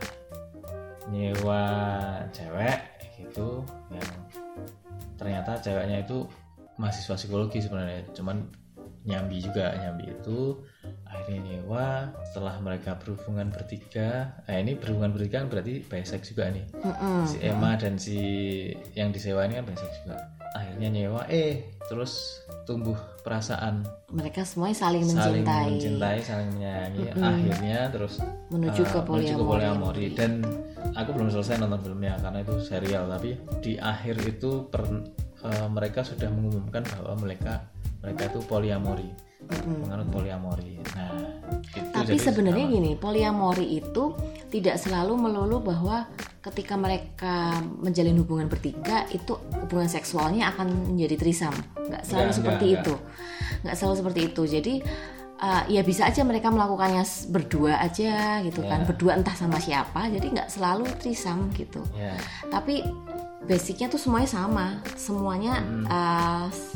nyewa 1.11 1.63
cewek 2.31 2.79
gitu 3.19 3.65
yang 3.91 4.11
ternyata 5.19 5.59
ceweknya 5.59 6.05
itu 6.05 6.29
mahasiswa 6.77 7.17
psikologi 7.17 7.65
sebenarnya. 7.65 8.05
Cuman 8.13 8.62
nyambi 9.03 9.43
juga. 9.43 9.75
Nyambi 9.79 10.05
itu 10.11 10.63
akhirnya 11.07 11.39
nyewa 11.45 12.11
setelah 12.31 12.57
mereka 12.59 12.97
berhubungan 12.97 13.53
bertiga 13.53 14.33
eh 14.49 14.59
ini 14.59 14.75
berhubungan 14.75 15.13
bertiga 15.13 15.45
kan 15.45 15.49
berarti 15.53 15.85
bisex 15.85 16.33
juga 16.33 16.49
nih. 16.51 16.65
Mm-mm. 16.73 17.29
si 17.29 17.37
Emma 17.45 17.77
dan 17.77 17.95
si 18.01 18.19
yang 18.97 19.13
disewa 19.13 19.45
ini 19.47 19.61
kan 19.61 19.67
bisex 19.69 19.91
juga. 20.03 20.17
Akhirnya 20.53 20.89
nyewa 20.93 21.25
eh 21.29 21.77
terus 21.89 22.43
tumbuh 22.65 22.97
perasaan. 23.27 23.85
Mereka 24.13 24.47
semuanya 24.47 24.77
saling 24.79 25.05
saling 25.05 25.45
mencintai. 25.45 25.67
mencintai 25.69 26.19
saling 26.23 26.51
menyayangi 26.57 27.05
akhirnya 27.19 27.79
terus 27.91 28.23
menuju 28.53 28.83
uh, 28.85 28.89
ke 28.89 28.99
menuju 29.03 29.35
ke 29.35 29.45
poliamori. 29.45 29.51
poliamori 29.51 30.07
dan 30.15 30.33
aku 30.93 31.11
belum 31.17 31.29
selesai 31.33 31.61
nonton 31.61 31.81
filmnya 31.83 32.21
karena 32.21 32.39
itu 32.45 32.55
serial 32.61 33.05
tapi 33.09 33.37
di 33.65 33.81
akhir 33.81 34.17
itu 34.29 34.69
per- 34.69 35.09
uh, 35.43 35.69
mereka 35.73 36.05
sudah 36.05 36.29
mengumumkan 36.29 36.85
bahwa 36.85 37.17
mereka 37.17 37.72
mereka 38.03 38.29
itu 38.29 38.41
poliamori 38.45 39.09
menganut 39.67 40.07
poliamori 40.11 40.79
nah 40.95 41.11
itu 41.63 41.91
Tapi 41.93 42.17
sebenarnya 42.17 42.65
gini, 42.67 42.95
poliamori 42.95 43.79
itu 43.79 44.15
tidak 44.49 44.79
selalu 44.79 45.15
melulu 45.19 45.63
bahwa 45.63 46.07
ketika 46.41 46.75
mereka 46.75 47.55
menjalin 47.79 48.19
hubungan 48.19 48.47
bertiga 48.51 49.07
itu 49.11 49.37
hubungan 49.63 49.87
seksualnya 49.87 50.51
akan 50.55 50.95
menjadi 50.95 51.15
trisam. 51.21 51.55
Nggak 51.77 52.03
selalu 52.03 52.25
Nggak, 52.27 52.39
seperti 52.39 52.67
nggak, 52.67 52.83
itu. 52.83 52.95
Nggak 53.63 53.77
selalu 53.79 53.95
seperti 53.95 54.21
itu. 54.33 54.43
Jadi 54.49 54.75
uh, 55.39 55.63
ya 55.69 55.83
bisa 55.85 56.03
aja 56.09 56.21
mereka 56.25 56.49
melakukannya 56.51 57.05
berdua 57.31 57.73
aja 57.79 58.41
gitu 58.43 58.61
kan, 58.65 58.83
Ya. 58.83 58.87
berdua 58.89 59.13
entah 59.15 59.37
sama 59.37 59.59
siapa. 59.61 60.09
Jadi 60.11 60.27
nggak 60.35 60.49
selalu 60.51 60.85
trisam 60.99 61.47
gitu. 61.55 61.85
ya 61.95 62.17
Tapi 62.49 62.83
basicnya 63.45 63.87
tuh 63.87 64.01
semuanya 64.01 64.29
sama, 64.29 64.67
semuanya 64.97 65.53
uh, 65.87 66.47
s- 66.51 66.75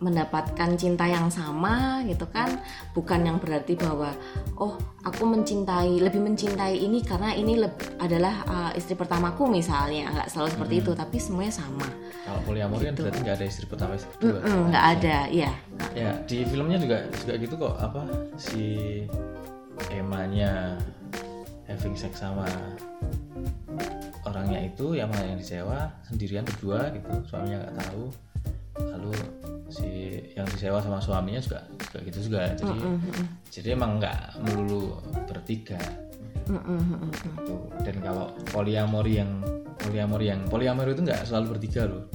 mendapatkan 0.00 0.74
cinta 0.80 1.04
yang 1.04 1.28
sama 1.28 2.00
gitu 2.08 2.24
kan. 2.32 2.48
Bukan 2.96 3.20
yang 3.22 3.36
berarti 3.36 3.76
bahwa 3.76 4.10
oh 4.56 4.74
aku 5.04 5.28
mencintai 5.28 6.00
lebih 6.00 6.24
mencintai 6.24 6.80
ini 6.80 7.04
karena 7.04 7.36
ini 7.36 7.60
leb- 7.60 8.00
adalah 8.00 8.34
uh, 8.48 8.70
istri 8.72 8.96
pertamaku 8.96 9.46
misalnya. 9.46 10.08
Nggak 10.10 10.28
selalu 10.32 10.48
seperti 10.56 10.74
itu 10.80 10.90
tapi 10.96 11.16
semuanya 11.20 11.52
sama. 11.52 11.86
Kalau 12.24 12.40
poliamori 12.48 12.88
kan 12.88 12.96
berarti 12.96 13.20
nggak 13.20 13.36
ada 13.36 13.46
istri 13.46 13.64
pertama 13.68 13.92
istri 14.00 14.08
kedua. 14.16 14.40
Mm, 14.40 14.62
nggak 14.72 14.86
ada 14.98 15.16
ya 15.28 15.52
ya 15.92 16.10
di 16.24 16.44
filmnya 16.48 16.80
juga 16.80 17.04
juga 17.12 17.32
gitu 17.36 17.54
kok. 17.60 17.74
Apa 17.76 18.02
si 18.40 18.64
Emanya 19.92 20.76
having 21.68 21.96
sex 21.96 22.20
sama 22.20 22.48
orangnya 24.24 24.60
itu 24.64 24.92
yang 24.96 25.08
yang 25.16 25.36
disewa 25.36 25.92
sendirian 26.08 26.44
berdua 26.44 26.88
gitu. 26.92 27.08
Suaminya 27.28 27.68
nggak 27.68 27.76
tahu 27.84 28.04
lalu 28.78 29.14
si 29.70 30.18
yang 30.34 30.46
disewa 30.50 30.82
sama 30.82 30.98
suaminya 30.98 31.38
juga 31.42 31.62
juga 31.78 31.98
gitu 32.06 32.18
juga. 32.30 32.40
Jadi 32.54 32.78
jadi 33.50 33.68
emang 33.74 34.02
nggak 34.02 34.20
melulu 34.46 34.98
bertiga. 35.26 35.78
Mm, 36.50 36.58
mm, 36.58 36.66
mm, 36.66 36.98
mm. 36.98 37.10
gitu. 37.14 37.54
dan 37.86 37.96
kalau 38.02 38.26
poliamori 38.50 39.22
yang 39.22 39.30
poliamori 39.78 40.34
yang 40.34 40.42
poliamori 40.50 40.90
itu 40.98 41.02
nggak 41.06 41.22
selalu 41.22 41.58
bertiga 41.58 41.86
loh. 41.86 42.10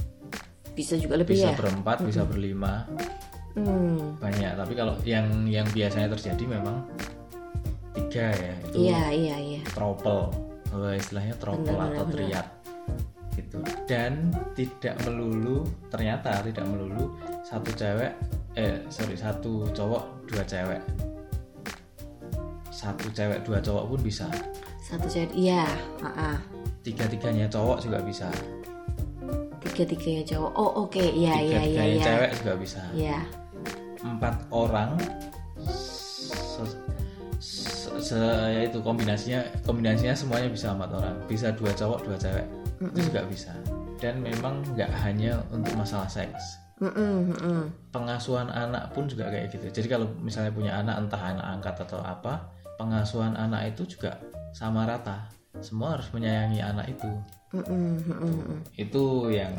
Bisa 0.76 1.00
juga 1.00 1.16
lebih 1.16 1.32
bisa 1.40 1.52
ya? 1.52 1.56
berempat 1.56 2.04
bisa 2.04 2.28
berlima. 2.28 2.84
Hmm, 3.56 4.20
banyak. 4.20 4.52
Tapi 4.60 4.72
kalau 4.76 5.00
yang 5.08 5.48
yang 5.48 5.64
biasanya 5.72 6.12
terjadi 6.12 6.60
memang 6.60 6.84
tiga 7.96 8.28
ya. 8.36 8.54
Itu 8.68 8.76
iya 8.76 9.02
iya 9.08 9.36
iya. 9.40 9.60
trouble 9.72 10.28
atau 10.68 10.92
istilahnya 10.92 11.34
trouble 11.40 11.64
Benar, 11.64 11.96
atau 11.96 12.04
benar, 12.04 12.12
triad 12.12 12.46
gitu. 13.36 13.60
Dan 13.84 14.32
tidak 14.56 14.96
melulu 15.04 15.68
ternyata 15.92 16.40
tidak 16.42 16.64
melulu 16.64 17.12
satu 17.44 17.70
cewek 17.76 18.12
eh 18.56 18.80
sorry 18.88 19.14
satu 19.14 19.68
cowok 19.76 20.26
dua 20.26 20.42
cewek. 20.48 20.80
Satu 22.72 23.06
cewek 23.12 23.44
dua 23.44 23.60
cowok 23.60 23.84
pun 23.92 24.00
bisa. 24.00 24.26
Satu 24.80 25.06
cewek 25.06 25.32
iya 25.36 25.68
ah. 26.02 26.40
tiga 26.80 27.04
tiganya 27.04 27.46
cowok 27.46 27.84
juga 27.84 28.00
bisa. 28.00 28.32
Tiga 29.60 29.84
tiganya 29.84 30.24
cowok 30.24 30.52
oh 30.56 30.70
oke 30.88 31.04
iya 31.04 31.36
tiga 31.36 31.44
iya 31.44 31.60
iya 31.60 31.60
tiganya 31.68 31.92
iya. 31.92 32.04
cewek 32.04 32.30
juga 32.40 32.52
bisa. 32.56 32.80
Iya. 32.96 33.18
Empat 34.06 34.34
orang 34.54 34.90
se- 35.68 36.78
se- 37.42 38.00
se- 38.00 38.48
ya 38.54 38.62
itu 38.64 38.78
kombinasinya 38.80 39.40
kombinasinya 39.66 40.14
semuanya 40.16 40.48
bisa 40.48 40.72
empat 40.72 40.90
orang. 40.96 41.16
Bisa 41.28 41.52
dua 41.52 41.74
cowok 41.76 42.00
dua 42.06 42.16
cewek 42.16 42.46
itu 42.80 42.98
juga 43.08 43.20
bisa 43.26 43.52
dan 43.96 44.20
memang 44.20 44.60
nggak 44.76 44.92
hanya 45.04 45.40
untuk 45.52 45.72
masalah 45.76 46.08
seks 46.08 46.60
Mm, 46.76 46.92
mm, 46.92 47.00
mm, 47.08 47.36
mm. 47.40 47.64
pengasuhan 47.88 48.52
anak 48.52 48.92
pun 48.92 49.08
juga 49.08 49.32
kayak 49.32 49.48
gitu 49.48 49.72
jadi 49.72 49.96
kalau 49.96 50.12
misalnya 50.20 50.52
punya 50.52 50.76
anak 50.76 51.00
entah 51.00 51.22
anak 51.32 51.46
angkat 51.56 51.88
atau 51.88 52.04
apa 52.04 52.52
pengasuhan 52.76 53.32
anak 53.32 53.72
itu 53.72 53.96
juga 53.96 54.20
sama 54.52 54.84
rata 54.84 55.24
semua 55.64 55.96
harus 55.96 56.12
menyayangi 56.12 56.60
anak 56.60 56.92
itu 56.92 57.08
Mm, 57.56 57.64
mm, 57.64 57.72
mm, 57.72 58.16
mm, 58.20 58.36
mm. 58.44 58.58
itu 58.76 59.04
yang 59.32 59.54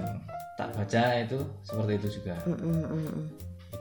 tak 0.61 0.69
baca 0.77 1.03
itu 1.17 1.39
seperti 1.65 1.91
itu 1.97 2.07
juga 2.21 2.37
Mm, 2.45 2.53
mm, 2.53 2.81
mm, 2.85 3.01
mm. 3.09 3.25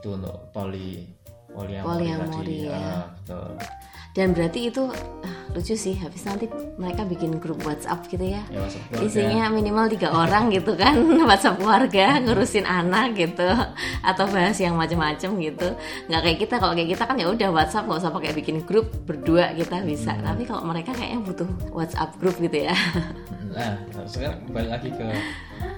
itu 0.01 0.07
untuk 0.17 0.37
poli 0.49 1.05
poliamori, 1.53 1.85
Poliamori, 2.09 2.33
tadi 2.41 2.55
ya. 2.65 2.73
Ah, 2.73 3.05
betul 3.13 3.49
Dan 4.17 4.33
berarti 4.33 4.73
itu 4.73 4.89
ah, 5.21 5.37
lucu 5.53 5.77
sih. 5.77 5.93
Habis 5.93 6.25
nanti 6.25 6.49
mereka 6.81 7.05
bikin 7.05 7.37
grup 7.37 7.61
WhatsApp 7.61 8.09
gitu 8.09 8.25
ya. 8.25 8.41
ya 8.49 8.65
keluarga. 8.65 9.05
Isinya 9.05 9.45
minimal 9.53 9.85
tiga 9.93 10.09
orang 10.09 10.49
gitu 10.49 10.73
kan 10.73 10.97
WhatsApp 11.29 11.61
keluarga 11.61 12.17
ngurusin 12.25 12.65
anak 12.65 13.13
gitu 13.13 13.45
atau 14.01 14.25
bahas 14.33 14.57
yang 14.57 14.73
macem-macem 14.73 15.37
gitu 15.37 15.69
nggak 16.09 16.21
kayak 16.23 16.37
kita 16.41 16.55
kalau 16.57 16.73
kayak 16.73 16.89
kita 16.97 17.03
kan 17.05 17.15
ya 17.19 17.27
udah 17.29 17.49
WhatsApp 17.53 17.85
nggak 17.85 17.99
usah 18.01 18.13
pakai 18.13 18.31
bikin 18.33 18.57
grup 18.65 18.89
berdua 19.05 19.53
kita 19.53 19.83
bisa 19.85 20.17
tapi 20.17 20.43
kalau 20.47 20.63
mereka 20.65 20.95
kayaknya 20.95 21.19
butuh 21.23 21.49
WhatsApp 21.69 22.15
grup 22.17 22.35
gitu 22.41 22.67
ya 22.67 22.75
Nah, 23.57 23.73
sekarang 24.05 24.37
balik 24.53 24.69
lagi 24.69 24.89
ke 24.93 25.07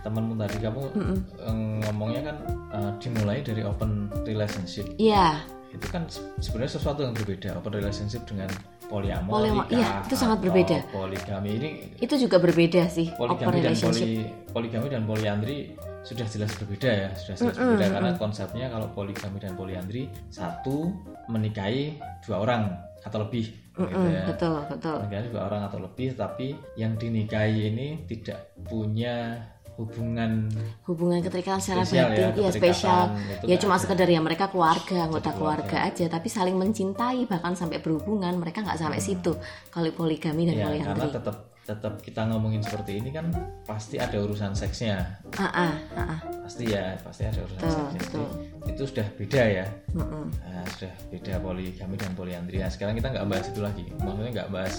temanmu 0.03 0.35
tadi 0.35 0.57
kamu 0.59 0.83
eh, 0.99 1.55
ngomongnya 1.87 2.21
kan 2.27 2.37
eh, 2.75 2.91
dimulai 2.99 3.39
dari 3.39 3.63
open 3.63 4.11
relationship. 4.27 4.83
iya 4.99 5.39
Itu 5.69 5.85
kan 5.87 6.03
se- 6.05 6.25
sebenarnya 6.39 6.73
sesuatu 6.75 6.99
yang 7.01 7.13
berbeda. 7.13 7.53
Open 7.55 7.71
relationship 7.71 8.25
dengan 8.25 8.49
poliamori. 8.83 9.29
Polyamor- 9.53 9.69
iya, 9.69 10.01
itu 10.01 10.15
sangat 10.15 10.39
berbeda. 10.39 10.77
Poligami 10.89 11.49
ini 11.53 11.69
itu 11.95 12.15
juga 12.17 12.37
berbeda 12.37 12.81
sih 12.87 13.07
open 13.11 13.37
poligami 13.37 13.45
dan 13.45 13.53
relationship 13.69 14.07
poli, 14.07 14.17
poligami 14.49 14.87
dan 14.89 15.03
poliandri 15.05 15.57
sudah 15.99 16.25
jelas 16.25 16.51
berbeda 16.55 16.89
ya, 16.89 17.09
sudah 17.13 17.35
jelas 17.37 17.55
berbeda 17.55 17.85
karena 17.91 18.11
konsepnya 18.15 18.65
kalau 18.67 18.87
poligami 18.89 19.37
dan 19.37 19.53
poliandri 19.53 20.03
satu 20.27 20.89
menikahi 21.27 21.95
dua 22.23 22.37
orang 22.39 22.61
atau 22.99 23.21
lebih 23.21 23.45
gitu 23.71 23.95
Mm, 23.95 24.11
ya. 24.11 24.23
betul 24.27 24.59
betul 24.65 24.97
Nikahi 24.99 25.29
dua 25.29 25.41
orang 25.45 25.61
atau 25.63 25.79
lebih 25.79 26.11
tapi 26.13 26.51
yang 26.75 26.97
dinikahi 26.97 27.69
ini 27.69 27.87
tidak 28.05 28.51
punya 28.59 29.39
hubungan 29.79 30.51
hubungan 30.83 31.23
keterikatan 31.23 31.63
secara 31.63 31.87
Spesial 31.87 32.03
ya, 32.03 32.07
batin 32.11 32.19
iya 32.19 32.49
keterikatan 32.51 32.59
spesial 32.59 33.03
itu 33.15 33.45
ya 33.47 33.47
nggak 33.47 33.61
cuma 33.63 33.75
ada. 33.75 33.83
sekedar 33.87 34.07
ya 34.11 34.19
mereka 34.19 34.45
keluarga 34.51 34.97
anggota 35.07 35.31
keluarga. 35.31 35.63
keluarga 35.63 35.87
aja 35.87 36.05
tapi 36.11 36.27
saling 36.27 36.55
mencintai 36.59 37.19
bahkan 37.31 37.55
sampai 37.55 37.79
berhubungan 37.79 38.35
mereka 38.35 38.59
nggak 38.67 38.75
sampai 38.75 38.99
situ 38.99 39.31
kalau 39.71 39.87
poligami 39.95 40.51
dan 40.51 40.55
ya 40.59 40.67
karena 40.67 40.83
poliandri 40.83 41.15
tetap 41.15 41.37
tetap 41.69 41.93
kita 42.01 42.25
ngomongin 42.25 42.65
seperti 42.65 42.97
ini 42.97 43.13
kan 43.13 43.29
pasti 43.61 44.01
ada 44.01 44.17
urusan 44.17 44.57
seksnya 44.57 45.21
ah 45.37 45.45
ah 45.69 45.73
ah 45.93 46.17
ah. 46.17 46.19
pasti 46.41 46.65
ya 46.65 46.97
pasti 46.97 47.29
ada 47.29 47.45
urusan 47.45 47.61
Betul, 47.61 47.69
seksnya 47.77 47.93
Jadi, 47.93 48.05
betul. 48.09 48.27
itu 48.73 48.83
sudah 48.89 49.07
beda 49.13 49.43
ya 49.45 49.65
Mm-mm. 49.93 50.25
Nah, 50.33 50.65
sudah 50.73 50.93
beda 51.13 51.33
poligami 51.45 51.95
dan 51.95 52.11
poliandri 52.17 52.57
nah, 52.57 52.73
sekarang 52.73 52.97
kita 52.97 53.13
nggak 53.13 53.27
bahas 53.29 53.45
itu 53.53 53.61
lagi 53.61 53.85
maksudnya 54.01 54.31
nggak 54.33 54.49
bahas 54.49 54.75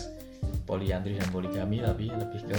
poliandri 0.66 1.14
dan 1.14 1.28
poligami 1.30 1.78
tapi 1.78 2.10
lebih 2.10 2.42
ke 2.50 2.58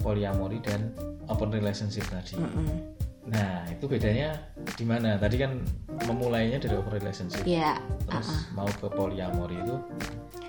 poliamori 0.00 0.58
dan 0.64 0.90
open 1.28 1.52
relationship 1.54 2.04
tadi. 2.10 2.36
Mm-mm. 2.36 2.98
nah 3.30 3.62
itu 3.68 3.86
bedanya 3.86 4.34
di 4.74 4.82
mana? 4.82 5.14
Tadi 5.20 5.36
kan 5.38 5.60
memulainya 6.08 6.58
dari 6.58 6.74
open 6.74 6.98
relationship. 6.98 7.44
Ya 7.46 7.78
terus 8.08 8.50
mau 8.56 8.66
ke 8.66 8.88
poliamori 8.90 9.60
itu 9.60 9.76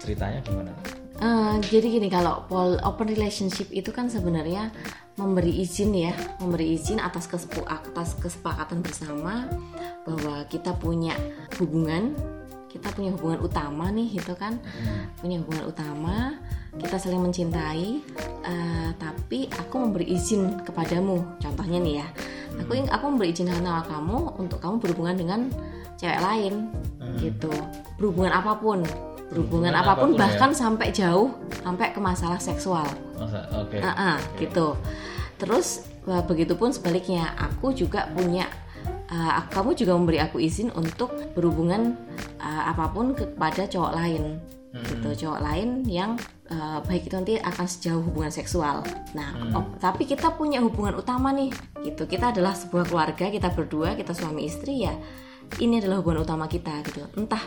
ceritanya 0.02 0.42
gimana? 0.42 0.74
Eh, 1.22 1.56
jadi 1.70 1.86
gini 2.02 2.10
kalau 2.10 2.50
pol 2.50 2.82
open 2.82 3.14
relationship 3.14 3.70
itu 3.70 3.94
kan 3.94 4.10
sebenarnya 4.10 4.74
memberi 5.22 5.62
izin 5.62 5.94
ya, 5.94 6.18
memberi 6.42 6.74
izin 6.74 6.98
atas 6.98 7.30
kesepu 7.30 7.62
atas 7.70 8.18
kesepakatan 8.18 8.82
bersama 8.82 9.46
bahwa 10.02 10.42
kita 10.50 10.74
punya 10.82 11.14
hubungan, 11.62 12.18
kita 12.74 12.90
punya 12.98 13.14
hubungan 13.14 13.38
utama 13.38 13.94
nih 13.94 14.18
gitu 14.18 14.34
kan, 14.34 14.58
punya 15.22 15.38
hubungan 15.46 15.70
utama, 15.70 16.42
kita 16.82 16.98
saling 16.98 17.22
mencintai, 17.22 18.02
eh, 18.52 18.90
tapi 19.00 19.48
aku 19.48 19.76
memberi 19.80 20.12
izin 20.12 20.60
kepadamu, 20.62 21.24
contohnya 21.40 21.80
nih 21.80 21.96
ya, 22.04 22.08
aku 22.60 22.72
ing- 22.76 22.92
aku 22.92 23.04
memberi 23.08 23.32
izin 23.32 23.48
sama 23.48 23.80
kamu 23.88 24.36
untuk 24.36 24.60
kamu 24.60 24.76
berhubungan 24.78 25.16
dengan 25.16 25.40
cewek 25.96 26.20
lain, 26.20 26.68
gitu, 27.18 27.52
berhubungan 27.96 28.34
apa 28.34 28.60
pun. 28.60 28.84
Berhubungan 29.32 29.72
apa 29.72 29.96
pun, 29.96 29.96
apa 29.96 29.96
pun 29.96 30.10
ya. 30.12 30.20
bahkan 30.20 30.52
sampai 30.52 30.92
jauh 30.92 31.32
sampai 31.64 31.96
ke 31.96 32.04
masalah 32.04 32.36
seksual. 32.36 32.84
masa 33.16 33.48
oke 33.56 33.80
Ah, 33.80 33.96
ah, 33.96 34.18
gitu. 34.36 34.76
Terus 35.40 35.88
eh, 36.04 36.20
begitupun 36.22 36.76
sebaliknya, 36.76 37.32
aku 37.40 37.72
juga 37.72 38.12
punya 38.12 38.52
eh, 39.08 39.32
kamu 39.48 39.72
juga 39.74 39.96
memberi 39.96 40.20
aku 40.20 40.36
izin 40.38 40.76
untuk 40.76 41.16
berhubungan 41.32 41.96
eh, 42.38 42.64
apa 42.68 42.92
pun 42.92 43.16
kepada 43.16 43.66
cowok 43.66 43.94
lain. 43.96 44.24
Gitu, 44.72 45.28
cowok 45.28 45.40
lain 45.44 45.84
yang 45.84 46.16
eh, 46.48 46.80
baik 46.88 47.12
itu 47.12 47.16
nanti 47.20 47.36
akan 47.36 47.68
sejauh 47.68 48.00
hubungan 48.08 48.32
seksual. 48.32 48.88
Nah, 49.12 49.36
oh, 49.52 49.68
tapi 49.84 50.08
kita 50.08 50.32
punya 50.40 50.64
hubungan 50.64 50.96
utama 50.96 51.36
nih. 51.36 51.52
Gitu. 51.84 52.08
Kita 52.08 52.32
adalah 52.32 52.56
sebuah 52.56 52.88
keluarga, 52.88 53.28
kita 53.28 53.52
berdua, 53.52 54.00
kita 54.00 54.16
suami 54.16 54.48
istri 54.48 54.88
ya. 54.88 54.96
Ini 55.60 55.84
adalah 55.84 56.00
hubungan 56.00 56.24
utama 56.24 56.48
kita 56.48 56.72
gitu. 56.88 57.04
Entah 57.20 57.44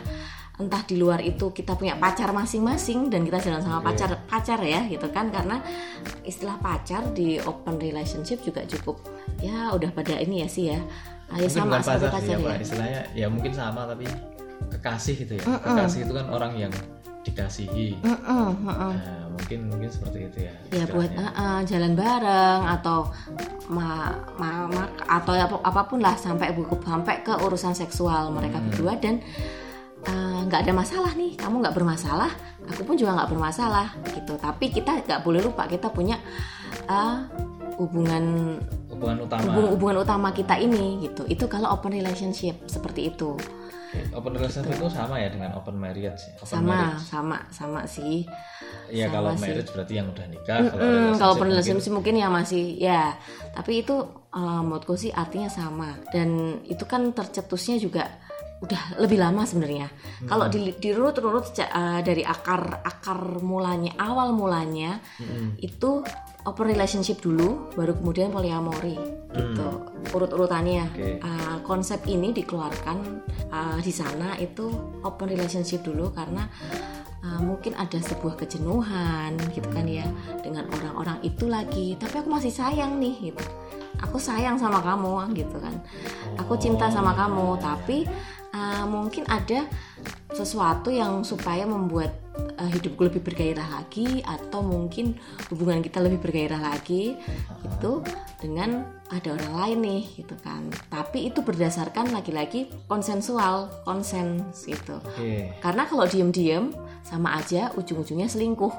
entah 0.55 0.81
di 0.87 0.95
luar 0.95 1.19
itu 1.19 1.51
kita 1.51 1.75
punya 1.75 1.99
pacar 1.99 2.31
masing-masing 2.31 3.11
dan 3.11 3.27
kita 3.27 3.43
jalan 3.43 3.59
sama 3.59 3.83
pacar 3.83 4.23
pacar 4.23 4.59
ya 4.63 4.87
gitu 4.87 5.11
kan 5.11 5.27
karena 5.27 5.59
istilah 6.23 6.55
pacar 6.63 7.11
di 7.11 7.43
open 7.43 7.75
relationship 7.75 8.39
juga 8.39 8.63
cukup 8.63 9.03
ya 9.43 9.75
udah 9.75 9.91
pada 9.91 10.15
ini 10.15 10.47
ya 10.47 10.47
sih 10.47 10.71
ya 10.71 10.79
ya 11.35 11.43
Mungkin 11.43 11.51
sama 11.51 11.83
seperti 11.83 12.07
pacar 12.07 12.11
pacar 12.15 12.35
apa, 12.39 12.47
ya 12.47 12.55
istilahnya 12.63 13.01
ya 13.11 13.27
mungkin 13.27 13.51
sama 13.51 13.81
tapi 13.83 14.05
kekasih 14.71 15.15
gitu 15.27 15.33
ya 15.35 15.43
kekasih 15.59 15.99
itu 16.07 16.13
kan 16.15 16.25
orang 16.31 16.51
yang 16.55 16.71
dikasihi. 17.25 17.99
Mm-mm, 17.99 18.45
mm-mm. 18.61 18.93
Nah, 18.93 19.25
mungkin 19.33 19.59
mungkin 19.67 19.89
seperti 19.89 20.29
itu 20.29 20.37
ya 20.45 20.53
ya 20.71 20.85
buat 20.87 21.09
uh, 21.11 21.25
uh, 21.33 21.59
jalan 21.65 21.97
bareng 21.97 22.61
atau 22.71 23.09
ma, 23.67 24.13
ma, 24.37 24.69
ma- 24.69 24.93
atau 25.01 25.33
apa- 25.33 25.63
apa 25.65 25.81
pun 25.89 25.99
lah 25.99 26.13
sampai 26.15 26.53
bu- 26.53 26.69
sampai 26.79 27.25
ke 27.25 27.33
urusan 27.33 27.73
seksual 27.73 28.29
mereka 28.29 28.61
Hmm. 28.61 28.69
berdua 28.69 28.93
dan 29.01 29.19
uh, 30.05 30.45
nggak 30.45 30.69
ada 30.69 30.73
masalah 30.73 31.11
nih 31.13 31.33
kamu 31.33 31.65
nggak 31.65 31.75
bermasalah 31.75 32.29
aku 32.65 32.81
pun 32.81 32.95
juga 32.95 33.17
nggak 33.17 33.29
bermasalah 33.29 33.87
gitu. 34.13 34.37
Tapi 34.37 34.65
kita 34.69 35.01
nggak 35.01 35.21
boleh 35.21 35.41
lupa 35.41 35.65
kita 35.65 35.89
punya 35.89 36.21
uh, 36.85 37.25
hubungan 37.81 38.57
hubungan 38.89 39.17
utama. 39.25 39.43
hubung- 39.49 39.71
hubungan 39.75 39.97
utama 39.99 40.29
kita 40.31 40.55
ini 40.55 41.03
gitu. 41.03 41.25
Itu 41.25 41.45
kalau 41.45 41.73
open 41.73 41.91
relationship 41.91 42.63
seperti 42.65 43.11
itu 43.11 43.33
open 44.11 44.33
relationship 44.33 44.73
itu 44.73 44.87
sama 44.89 45.15
ya 45.17 45.27
dengan 45.27 45.51
open 45.53 45.75
marriage 45.75 46.21
ya 46.21 46.33
open 46.37 46.47
sama 46.49 46.69
marriage. 46.69 47.03
sama 47.03 47.37
sama 47.49 47.81
sih 47.85 48.23
Iya 48.87 49.05
sama 49.05 49.15
kalau 49.15 49.29
sih. 49.31 49.41
marriage 49.41 49.69
berarti 49.69 49.93
yang 49.93 50.07
udah 50.07 50.25
nikah 50.27 50.57
kalau 50.63 50.77
Hmm, 50.77 50.85
relationship 50.85 51.17
kalau 51.17 51.31
open 51.31 51.39
mungkin- 51.39 51.51
relationship 51.51 51.93
mungkin 51.93 52.13
ya 52.15 52.27
masih 52.29 52.63
ya 52.77 53.01
tapi 53.51 53.71
itu 53.79 53.95
eh, 54.31 54.61
menurutku 54.61 54.93
sih 54.95 55.11
artinya 55.11 55.47
sama 55.47 55.89
dan 56.09 56.29
itu 56.63 56.83
kan 56.83 57.09
tercetusnya 57.09 57.77
juga 57.77 58.03
udah 58.57 58.97
lebih 58.97 59.15
lama 59.17 59.43
sebenarnya 59.43 59.87
Hmm. 59.87 60.27
kalau 60.27 60.47
di 60.47 60.71
dirurut-rurut 60.73 61.43
sejak, 61.45 61.67
eh, 61.67 61.99
dari 62.01 62.23
akar 62.23 62.61
akar 62.81 63.19
mulanya 63.41 63.95
awal 63.97 64.31
mulanya 64.31 64.99
Hmm. 65.17 65.55
itu 65.57 66.03
open 66.45 66.65
relationship 66.69 67.19
dulu 67.19 67.73
baru 67.73 67.97
kemudian 67.97 68.29
poliamori 68.29 68.95
gitu. 69.33 69.69
Urut-urutannya 70.13 70.83
Hmm. 70.85 70.95
Oke. 70.95 71.09
Eh, 71.19 71.57
konsep 71.65 71.99
ini 72.07 72.31
dikeluarkan 72.31 72.97
eh, 73.49 73.77
di 73.81 73.91
sana 73.91 74.37
itu 74.37 74.69
open 75.01 75.27
relationship 75.27 75.81
dulu 75.81 76.13
karena 76.13 76.45
uh, 77.25 77.41
mungkin 77.41 77.73
ada 77.75 77.97
sebuah 77.97 78.37
kejenuhan 78.37 79.33
gitu 79.51 79.65
kan 79.73 79.89
ya 79.89 80.05
dengan 80.45 80.69
orang-orang 80.69 81.17
itu 81.25 81.49
lagi. 81.49 81.97
Tapi 81.97 82.21
aku 82.21 82.29
masih 82.29 82.53
sayang 82.53 83.01
nih 83.01 83.33
gitu. 83.33 83.43
Aku 84.05 84.21
sayang 84.21 84.59
sama 84.61 84.83
kamu 84.83 85.33
gitu 85.33 85.57
kan. 85.57 85.73
Aku 86.37 86.59
cinta 86.59 86.91
sama 86.93 87.17
kamu 87.17 87.57
tapi 87.57 88.05
uh, 88.53 88.85
mungkin 88.85 89.25
ada 89.25 89.65
sesuatu 90.35 90.91
yang 90.91 91.23
supaya 91.23 91.63
membuat 91.63 92.24
uh, 92.57 92.69
hidupku 92.71 93.07
lebih 93.07 93.21
bergairah 93.23 93.67
lagi 93.81 94.23
atau 94.23 94.61
mungkin 94.61 95.15
hubungan 95.51 95.81
kita 95.81 95.99
lebih 96.03 96.19
bergairah 96.21 96.61
lagi 96.61 97.15
itu 97.63 97.91
dengan 98.41 98.85
ada 99.11 99.35
orang 99.35 99.53
lain 99.55 99.77
nih 99.83 100.03
gitu 100.23 100.35
kan. 100.41 100.69
Tapi 100.91 101.29
itu 101.29 101.41
berdasarkan 101.41 102.11
lagi-lagi 102.11 102.71
konsensual 102.89 103.71
konsens 103.83 104.65
gitu. 104.65 105.01
Oke. 105.01 105.55
Karena 105.59 105.87
kalau 105.87 106.05
diem-diem 106.05 106.71
sama 107.05 107.37
aja 107.39 107.71
ujung-ujungnya 107.75 108.29
selingkuh. 108.31 108.73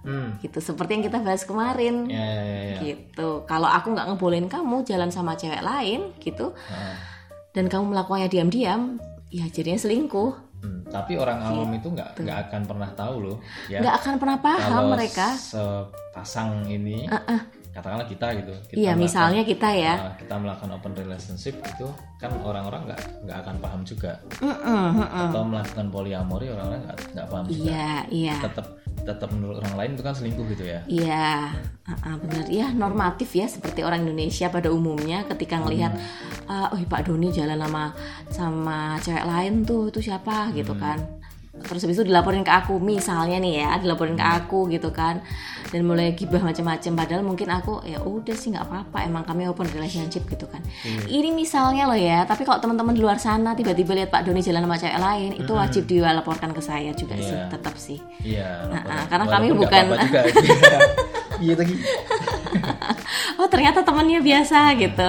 Hmm. 0.00 0.40
gitu 0.40 0.64
seperti 0.64 0.96
yang 0.96 1.04
kita 1.12 1.20
bahas 1.20 1.44
kemarin. 1.44 2.08
Ya 2.08 2.24
ya 2.24 2.40
ya, 2.40 2.60
ya. 2.64 2.78
gitu. 2.80 3.44
Kalau 3.44 3.68
aku 3.68 3.92
nggak 3.92 4.08
ngebolehin 4.08 4.48
kamu 4.48 4.80
jalan 4.88 5.12
sama 5.12 5.36
cewek 5.36 5.60
lain 5.60 6.16
gitu 6.24 6.56
dan 7.50 7.66
kamu 7.66 7.94
melakukannya 7.94 8.30
diam-diam 8.30 9.02
ya 9.30 9.46
jadinya 9.50 9.78
selingkuh 9.78 10.49
hmm. 10.60 10.80
tapi 10.92 11.16
orang 11.16 11.38
awam 11.42 11.70
itu 11.76 11.88
nggak 11.90 12.20
nggak 12.20 12.38
akan 12.48 12.62
pernah 12.68 12.90
tahu 12.94 13.14
loh 13.20 13.36
ya. 13.66 13.80
Nggak 13.80 13.94
akan 14.04 14.14
pernah 14.16 14.38
paham 14.40 14.70
kalau 14.70 14.88
mereka. 14.96 15.26
sepasang 15.36 16.68
ini 16.68 17.08
katakanlah 17.70 18.06
kita 18.06 18.26
gitu. 18.42 18.52
Kita 18.66 18.76
iya 18.76 18.92
melakukan- 18.92 19.02
misalnya 19.06 19.42
kita 19.46 19.68
ya. 19.72 19.94
Nah, 19.94 20.14
kita 20.18 20.34
melakukan 20.36 20.70
open 20.74 20.92
relationship 20.98 21.54
itu 21.62 21.86
kan 22.18 22.30
orang-orang 22.42 22.90
nggak 22.90 23.00
nggak 23.24 23.38
akan 23.46 23.54
paham 23.62 23.80
juga. 23.86 24.12
Mm-mm, 24.42 24.86
mm-mm. 25.00 25.28
atau 25.30 25.42
melakukan 25.46 25.86
poliamori 25.88 26.46
orang-orang 26.50 26.80
nggak 26.84 26.98
nggak 27.14 27.26
paham 27.30 27.44
juga. 27.46 27.70
Iya 27.70 27.90
iya. 28.10 28.36
Tetap 28.42 28.66
tetap 29.00 29.32
menurut 29.32 29.64
orang 29.64 29.74
lain 29.80 29.90
itu 29.96 30.02
kan 30.04 30.12
selingkuh 30.12 30.44
gitu 30.52 30.64
ya. 30.68 30.84
Iya, 30.84 31.56
uh-uh, 31.88 32.14
benar. 32.20 32.44
Ya 32.52 32.68
normatif 32.68 33.32
ya 33.32 33.48
seperti 33.48 33.80
orang 33.80 34.04
Indonesia 34.04 34.52
pada 34.52 34.68
umumnya 34.68 35.24
ketika 35.24 35.56
ngelihat, 35.56 35.96
uh, 36.44 36.68
oh 36.68 36.80
Pak 36.84 37.08
Doni 37.08 37.32
jalan 37.32 37.56
sama 37.56 37.96
sama 38.28 38.78
cewek 39.00 39.24
lain 39.24 39.64
tuh 39.64 39.88
itu 39.88 40.04
siapa? 40.04 40.52
Gitu 40.52 40.76
kan. 40.76 41.00
Terus 41.60 41.80
habis 41.82 41.96
itu 41.96 42.04
dilaporin 42.04 42.40
ke 42.40 42.50
aku, 42.50 42.76
misalnya 42.76 43.36
nih 43.36 43.60
ya, 43.60 43.70
dilaporin 43.76 44.14
ke 44.14 44.22
aku 44.22 44.66
gitu 44.66 44.90
kan, 44.90 45.20
dan 45.68 45.80
mulai 45.82 46.12
gibah 46.12 46.40
macam-macam. 46.40 46.92
Padahal 46.94 47.22
mungkin 47.22 47.48
aku 47.48 47.84
ya 47.84 48.00
udah 48.00 48.32
sih 48.32 48.50
nggak 48.50 48.64
apa-apa, 48.64 48.98
emang 49.04 49.22
kami 49.22 49.44
open 49.44 49.68
relationship 49.68 50.24
gitu 50.26 50.44
kan. 50.44 50.60
Ini 51.06 51.30
misalnya 51.30 51.84
loh 51.84 51.94
ya, 51.94 52.24
tapi 52.24 52.42
kalau 52.42 52.58
teman-teman 52.58 52.90
di 52.90 53.00
luar 53.00 53.16
sana 53.16 53.52
tiba-tiba 53.52 53.92
lihat 53.92 54.08
Pak 54.08 54.24
Doni 54.24 54.40
jalan 54.40 54.62
sama 54.62 54.76
cewek 54.76 54.98
lain, 54.98 55.30
itu 55.36 55.52
wajib 55.52 55.82
dilaporkan 55.84 56.50
ke 56.50 56.60
saya 56.60 56.90
juga 56.92 57.14
sih, 57.16 57.30
Iya. 57.30 57.46
tetap 57.48 57.74
sih. 57.76 57.98
iya 58.20 58.66
Nah, 58.66 59.06
karena 59.06 59.24
kami 59.26 59.46
bukan- 59.52 59.88
iya 61.40 61.54
lagi 61.56 61.72
oh 63.36 63.48
ternyata 63.48 63.80
temennya 63.80 64.20
biasa 64.20 64.76
gitu 64.76 65.08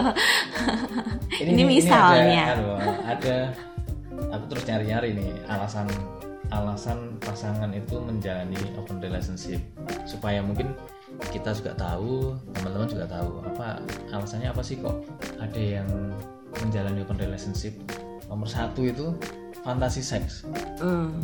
ini, 1.41 1.63
misalnya 1.65 2.43
ada, 2.45 2.55
anu, 2.55 2.69
ada 3.03 3.35
aku 4.31 4.43
terus 4.47 4.63
nyari-nyari 4.63 5.09
nih 5.11 5.31
alasan 5.45 5.91
alasan 6.51 7.17
pasangan 7.23 7.71
itu 7.71 7.97
menjalani 7.99 8.59
open 8.77 8.99
relationship. 8.99 9.59
Supaya 10.05 10.43
mungkin 10.43 10.75
kita 11.31 11.55
juga 11.55 11.75
tahu 11.75 12.35
teman-teman 12.55 12.87
juga 12.87 13.05
tahu 13.07 13.43
apa 13.43 13.79
alasannya 14.11 14.51
apa 14.51 14.61
sih 14.63 14.79
kok 14.79 15.03
ada 15.39 15.59
yang 15.59 15.87
menjalani 16.63 17.01
open 17.03 17.17
relationship? 17.19 17.75
Nomor 18.27 18.47
satu 18.47 18.83
itu 18.87 19.11
fantasi 19.63 19.99
seks. 20.03 20.47
Hmm, 20.79 21.19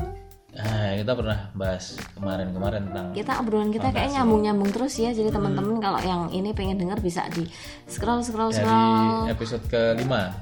Nah, 0.57 0.97
kita 0.97 1.13
pernah 1.13 1.39
bahas 1.53 1.93
kemarin-kemarin 2.17 2.89
tentang 2.89 3.13
kita 3.13 3.37
obrolan 3.45 3.69
kita 3.69 3.93
kayak 3.93 4.09
nyambung-nyambung 4.17 4.73
terus 4.73 4.97
ya. 4.97 5.13
Jadi 5.13 5.29
teman-teman 5.29 5.77
kalau 5.77 6.01
yang 6.01 6.33
ini 6.33 6.49
pengen 6.49 6.81
denger 6.81 6.97
bisa 6.97 7.29
di 7.29 7.45
scroll 7.85 8.25
scroll 8.25 8.49
dari 8.49 8.65
scroll. 8.65 9.29
episode 9.29 9.63
kelima. 9.69 10.33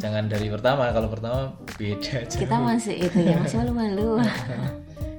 Jangan 0.00 0.32
dari 0.32 0.48
pertama, 0.48 0.88
kalau 0.96 1.12
pertama 1.12 1.52
beda 1.76 2.24
aja. 2.24 2.36
kita 2.40 2.56
masih 2.56 2.96
itu 3.04 3.18
ya 3.20 3.36
masih 3.44 3.60
malu-malu 3.60 4.24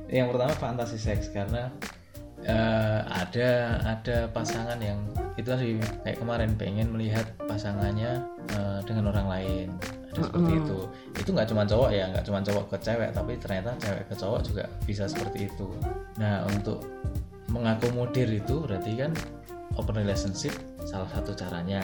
Yang 0.10 0.28
pertama 0.34 0.54
fantasi 0.58 0.98
seks 0.98 1.30
karena 1.30 1.70
eh, 2.44 3.00
ada 3.06 3.50
ada 3.86 4.18
pasangan 4.34 4.82
yang 4.82 4.98
itu 5.38 5.48
tadi 5.48 5.78
kayak 6.02 6.18
kemarin 6.20 6.52
pengen 6.58 6.90
melihat 6.92 7.30
pasangannya 7.46 8.26
eh, 8.58 8.80
dengan 8.84 9.14
orang 9.14 9.28
lain. 9.30 9.68
Ada 10.12 10.28
seperti 10.28 10.52
itu. 10.60 10.80
Itu 11.16 11.30
nggak 11.32 11.48
cuma 11.48 11.64
cowok 11.64 11.90
ya 11.94 12.04
nggak 12.12 12.26
cuma 12.28 12.40
cowok 12.44 12.66
ke 12.74 12.78
cewek 12.84 13.10
tapi 13.16 13.32
ternyata 13.40 13.72
cewek 13.80 14.04
ke 14.10 14.16
cowok 14.18 14.40
juga 14.44 14.64
bisa 14.84 15.06
seperti 15.08 15.48
itu. 15.48 15.70
Nah 16.20 16.44
untuk 16.50 16.84
mengakomodir 17.48 18.28
itu 18.28 18.66
berarti 18.66 18.92
kan 18.98 19.12
open 19.80 19.96
relationship 19.96 20.52
salah 20.84 21.08
satu 21.14 21.32
caranya 21.38 21.80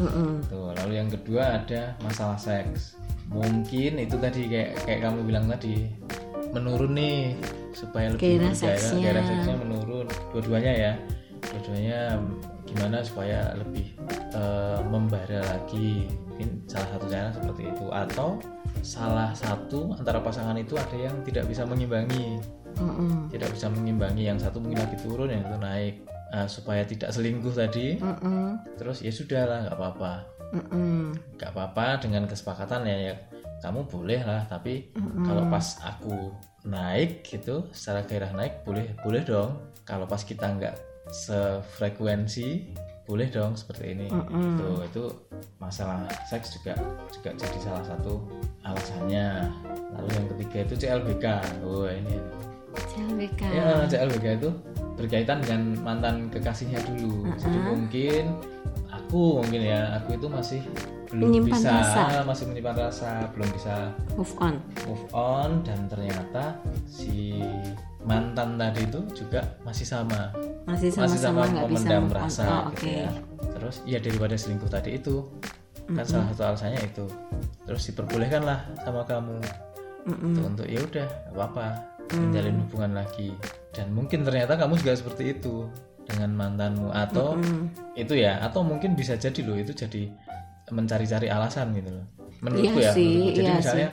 Mm-mm. 0.00 0.44
Tuh, 0.48 0.72
lalu 0.82 0.92
yang 0.96 1.10
kedua 1.10 1.60
ada 1.62 1.96
masalah 2.00 2.36
seks. 2.36 2.96
Mungkin 3.28 4.00
itu 4.00 4.16
tadi 4.16 4.48
kayak 4.48 4.84
kayak 4.84 5.00
kamu 5.04 5.24
bilang 5.24 5.46
tadi 5.48 5.88
menurun 6.52 6.92
nih 6.96 7.36
supaya 7.72 8.12
lebih 8.12 8.40
Gairah 8.40 8.52
seksnya. 8.52 9.00
gairah 9.00 9.24
seksnya 9.24 9.56
menurun. 9.56 10.06
Dua-duanya 10.32 10.72
ya. 10.72 10.92
Dua-duanya 11.52 12.20
gimana 12.64 13.04
supaya 13.04 13.52
lebih 13.56 13.92
eh, 14.32 14.78
membara 14.88 15.40
lagi. 15.44 16.08
Mungkin 16.32 16.64
salah 16.64 16.88
satu 16.96 17.04
cara 17.12 17.28
seperti 17.32 17.62
itu 17.68 17.86
atau 17.92 18.28
salah 18.82 19.30
satu 19.36 19.92
antara 19.94 20.18
pasangan 20.18 20.56
itu 20.58 20.74
ada 20.74 20.96
yang 20.96 21.14
tidak 21.22 21.46
bisa 21.46 21.62
mengimbangi 21.62 22.40
Mm-mm. 22.80 23.28
tidak 23.30 23.52
bisa 23.52 23.68
mengimbangi 23.70 24.26
yang 24.26 24.40
satu 24.40 24.58
mungkin 24.58 24.80
lagi 24.80 24.96
turun 25.04 25.28
yang 25.30 25.44
itu 25.44 25.56
naik 25.60 25.94
Nah, 26.32 26.48
supaya 26.48 26.80
tidak 26.88 27.12
selingkuh 27.12 27.52
tadi. 27.52 28.00
Mm-mm. 28.00 28.56
terus 28.80 29.04
ya 29.04 29.12
sudah 29.12 29.44
lah 29.44 29.58
nggak 29.68 29.76
apa-apa. 29.76 30.12
Nggak 31.36 31.50
apa-apa 31.52 31.86
dengan 32.00 32.24
kesepakatan 32.24 32.88
ya, 32.88 32.96
ya 33.12 33.14
kamu 33.62 33.86
boleh 33.86 34.20
lah 34.26 34.42
tapi 34.50 34.90
kalau 35.22 35.46
pas 35.46 35.78
aku 35.86 36.34
naik 36.66 37.22
gitu 37.22 37.70
secara 37.70 38.02
gairah 38.02 38.32
naik 38.34 38.64
boleh 38.66 38.90
boleh 39.04 39.22
dong. 39.22 39.60
Kalau 39.84 40.08
pas 40.08 40.24
kita 40.24 40.50
nggak 40.50 40.74
sefrekuensi 41.12 42.74
boleh 43.06 43.28
dong 43.30 43.54
seperti 43.54 43.92
ini. 43.98 44.08
Tuh, 44.56 44.82
itu 44.88 45.04
masalah 45.60 46.06
seks 46.26 46.58
juga 46.58 46.74
juga 47.12 47.34
jadi 47.38 47.58
salah 47.60 47.84
satu 47.86 48.24
alasannya. 48.66 49.46
Lalu 49.94 50.08
yang 50.16 50.26
ketiga 50.34 50.58
itu 50.64 50.74
CLBK 50.86 51.26
oh 51.66 51.86
ini 51.86 52.16
CLBK 52.76 53.40
ya 53.52 53.84
CLBK 53.88 54.26
itu 54.40 54.50
berkaitan 54.96 55.40
dengan 55.42 55.60
mantan 55.82 56.28
kekasihnya 56.28 56.78
dulu. 56.84 57.26
Jadi 57.40 57.58
mungkin 57.64 58.24
aku 58.92 59.40
mungkin 59.40 59.60
ya 59.64 59.98
aku 59.98 60.16
itu 60.16 60.26
masih 60.28 60.60
belum 61.12 61.28
Menyimpan 61.28 61.60
bisa 61.60 61.70
rasa. 61.76 62.24
masih 62.24 62.44
menyimpan 62.48 62.76
rasa 62.88 63.10
belum 63.36 63.48
bisa 63.52 63.74
move 64.16 64.34
on. 64.40 64.54
move 64.88 65.06
on 65.12 65.60
dan 65.60 65.84
ternyata 65.84 66.56
si 66.88 67.36
mantan 68.00 68.56
tadi 68.56 68.88
itu 68.88 69.00
juga 69.12 69.44
masih 69.60 69.84
sama. 69.84 70.32
Masih 70.64 70.88
masih 70.96 71.18
sama-sama 71.20 71.44
sama 71.44 71.68
bisa 71.68 71.88
memendam 71.88 72.02
move 72.08 72.16
on. 72.16 72.20
rasa 72.24 72.44
oh, 72.48 72.62
gitu 72.72 72.86
oke. 72.88 72.92
ya. 72.96 73.10
Terus 73.52 73.76
ya 73.84 73.98
daripada 74.00 74.34
selingkuh 74.40 74.70
tadi 74.72 74.90
itu 74.96 75.16
kan 75.92 76.04
salah 76.08 76.26
satu 76.32 76.42
alasannya 76.48 76.80
itu. 76.80 77.04
Terus 77.68 77.82
diperbolehkan 77.92 78.42
lah 78.48 78.64
sama 78.80 79.04
kamu. 79.04 79.36
Mm-mm. 80.02 80.34
Tuh, 80.34 80.44
untuk 80.50 80.66
ya 80.66 80.82
udah 80.82 81.06
nggak 81.30 81.36
apa-apa 81.38 81.66
menjalin 82.16 82.56
hubungan 82.66 82.92
lagi. 83.00 83.28
Dan 83.72 83.96
mungkin 83.96 84.24
ternyata 84.26 84.56
kamu 84.60 84.76
juga 84.80 84.92
seperti 84.98 85.36
itu 85.38 85.66
dengan 86.04 86.30
mantanmu. 86.36 86.92
Atau 86.92 87.40
itu 87.96 88.14
ya 88.18 88.40
atau 88.44 88.60
mungkin 88.66 88.92
bisa 88.92 89.16
jadi 89.16 89.40
loh 89.44 89.56
itu 89.56 89.72
jadi 89.72 90.12
mencari-cari 90.72 91.28
alasan 91.28 91.72
gitu 91.76 91.90
loh. 91.92 92.06
Menurutku 92.42 92.78
Iya 92.82 92.90
ya 92.90 92.92
sih, 92.96 93.06
menurutku. 93.06 93.36
jadi 93.38 93.48
iya 93.48 93.58
misalnya 93.60 93.88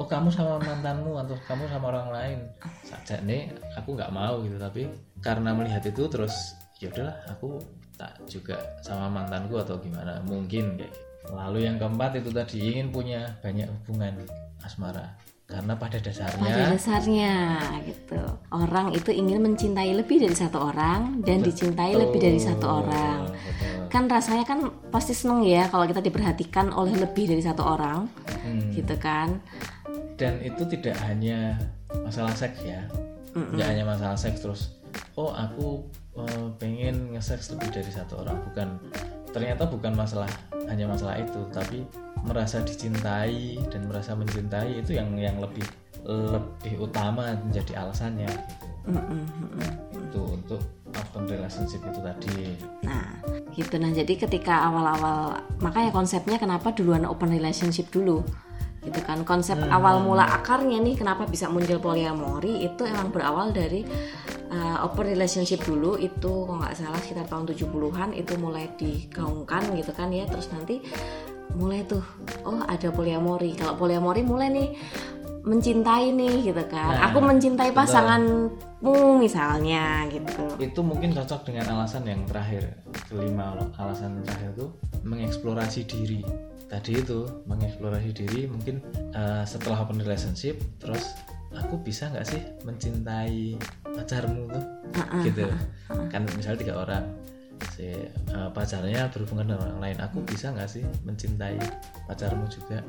oh 0.00 0.06
kamu 0.08 0.28
sama 0.32 0.54
mantanmu 0.60 1.12
atau 1.20 1.36
kamu 1.44 1.64
sama 1.68 1.84
orang 1.92 2.08
lain. 2.12 2.38
Saja 2.86 3.16
nih 3.22 3.52
aku 3.76 3.94
nggak 3.94 4.12
mau 4.14 4.40
gitu. 4.42 4.56
Tapi 4.56 4.82
karena 5.20 5.50
melihat 5.52 5.82
itu 5.84 6.02
terus 6.08 6.56
ya 6.80 6.88
udahlah 6.92 7.16
aku 7.30 7.60
tak 7.96 8.12
juga 8.28 8.56
sama 8.84 9.08
mantanku 9.08 9.60
atau 9.60 9.76
gimana. 9.80 10.20
Mungkin 10.24 10.76
kayak 10.80 10.92
gitu. 10.92 11.04
lalu 11.34 11.66
yang 11.66 11.74
keempat 11.74 12.22
itu 12.22 12.30
tadi 12.30 12.58
ingin 12.70 12.94
punya 12.94 13.34
banyak 13.42 13.66
hubungan 13.66 14.14
asmara 14.62 15.10
karena 15.46 15.78
pada 15.78 16.02
dasarnya 16.02 16.42
pada 16.42 16.62
dasarnya 16.74 17.34
gitu. 17.86 18.18
Orang 18.50 18.90
itu 18.90 19.14
ingin 19.14 19.38
mencintai 19.38 19.94
lebih 19.94 20.18
dari 20.18 20.34
satu 20.34 20.58
orang 20.58 21.22
dan 21.22 21.38
dicintai 21.38 21.94
lebih 21.94 22.18
dari 22.18 22.40
satu 22.42 22.66
orang. 22.66 23.30
Betul. 23.30 23.74
kan 23.86 24.10
rasanya 24.10 24.42
kan 24.44 24.58
pasti 24.90 25.14
seneng 25.14 25.46
ya 25.46 25.70
kalau 25.70 25.86
kita 25.86 26.02
diperhatikan 26.02 26.74
oleh 26.74 26.98
lebih 26.98 27.30
dari 27.30 27.40
satu 27.40 27.62
orang 27.62 28.10
Hmm. 28.42 28.74
gitu 28.74 28.94
kan. 28.98 29.38
Dan 30.18 30.42
itu 30.42 30.66
tidak 30.66 30.98
hanya 31.06 31.54
masalah 32.02 32.34
seks 32.34 32.66
ya. 32.66 32.82
Tidak 33.30 33.66
hanya 33.66 33.86
masalah 33.86 34.18
seks 34.18 34.42
terus 34.42 34.74
oh 35.14 35.30
aku 35.30 35.86
eh, 36.18 36.46
pengen 36.58 37.14
nge-seks 37.14 37.54
lebih 37.54 37.70
dari 37.70 37.90
satu 37.94 38.26
orang. 38.26 38.36
Bukan 38.50 38.68
ternyata 39.30 39.68
bukan 39.70 39.94
masalah 39.94 40.26
hanya 40.66 40.90
masalah 40.90 41.20
itu 41.22 41.38
tapi 41.54 41.86
merasa 42.24 42.64
dicintai 42.64 43.60
dan 43.68 43.90
merasa 43.90 44.16
mencintai 44.16 44.80
itu 44.80 44.96
yang 44.96 45.12
yang 45.18 45.36
lebih 45.36 45.66
lebih 46.06 46.86
utama 46.86 47.34
menjadi 47.42 47.82
alasannya 47.82 48.30
gitu 48.30 48.66
Mm-mm, 48.86 49.22
mm-mm. 49.26 49.70
itu 49.98 50.20
untuk 50.22 50.62
open 50.94 51.26
relationship 51.26 51.82
itu 51.82 51.98
tadi 51.98 52.54
Nah, 52.86 53.18
gitu. 53.50 53.74
Nah, 53.82 53.90
jadi 53.90 54.14
ketika 54.14 54.70
awal-awal, 54.70 55.42
makanya 55.58 55.90
konsepnya 55.90 56.38
kenapa 56.38 56.70
duluan 56.70 57.02
open 57.02 57.34
relationship 57.34 57.90
dulu, 57.90 58.22
gitu 58.86 59.00
kan? 59.02 59.26
Konsep 59.26 59.58
awal 59.66 60.06
mula 60.06 60.22
akarnya 60.22 60.78
nih, 60.78 60.94
kenapa 60.94 61.26
bisa 61.26 61.50
muncul 61.50 61.82
poliamori 61.82 62.62
itu 62.62 62.86
emang 62.86 63.10
berawal 63.10 63.50
dari 63.50 63.82
uh, 64.54 64.86
open 64.86 65.10
relationship 65.10 65.66
dulu 65.66 65.98
itu, 65.98 66.46
kalau 66.46 66.62
nggak 66.62 66.78
salah 66.78 67.00
sekitar 67.02 67.26
tahun 67.26 67.50
70-an 67.50 68.14
itu 68.14 68.32
mulai 68.38 68.70
digaungkan 68.78 69.74
gitu 69.74 69.90
kan 69.90 70.14
ya. 70.14 70.30
Terus 70.30 70.46
nanti 70.54 70.78
mulai 71.54 71.86
tuh, 71.86 72.02
oh 72.42 72.64
ada 72.66 72.90
poliamori. 72.90 73.54
Kalau 73.54 73.78
poliamori 73.78 74.26
mulai 74.26 74.48
nih 74.50 74.68
mencintai 75.46 76.10
nih 76.10 76.50
gitu 76.50 76.64
kan. 76.66 76.90
Nah, 76.98 77.14
Aku 77.14 77.22
mencintai 77.22 77.70
pasanganmu 77.70 79.22
misalnya 79.22 80.02
gitu. 80.10 80.42
itu 80.58 80.80
mungkin 80.82 81.14
cocok 81.14 81.46
dengan 81.46 81.78
alasan 81.78 82.02
yang 82.02 82.26
terakhir 82.26 82.74
kelima 83.06 83.54
alasan 83.78 84.26
terakhir 84.26 84.58
itu 84.58 84.66
mengeksplorasi 85.06 85.86
diri 85.86 86.20
tadi 86.66 86.98
itu 86.98 87.26
mengeksplorasi 87.46 88.10
diri 88.10 88.50
mungkin 88.50 88.82
eh, 89.14 89.46
setelah 89.46 89.86
open 89.86 90.02
relationship 90.02 90.58
terus 90.82 91.14
aku 91.54 91.78
bisa 91.80 92.10
nggak 92.10 92.26
sih 92.26 92.42
mencintai 92.66 93.56
pacarmu 93.86 94.50
tuh 94.50 94.64
gitu 95.24 95.46
kan 96.10 96.26
misalnya 96.36 96.58
tiga 96.60 96.74
orang 96.84 97.04
si 97.74 97.92
eh, 97.92 98.48
pacarnya 98.52 99.08
berhubungan 99.12 99.52
dengan 99.52 99.60
orang 99.68 99.80
lain 99.80 99.98
aku 100.00 100.18
bisa 100.24 100.52
nggak 100.52 100.68
sih 100.68 100.84
mencintai 101.04 101.60
pacarmu 102.08 102.44
juga. 102.48 102.80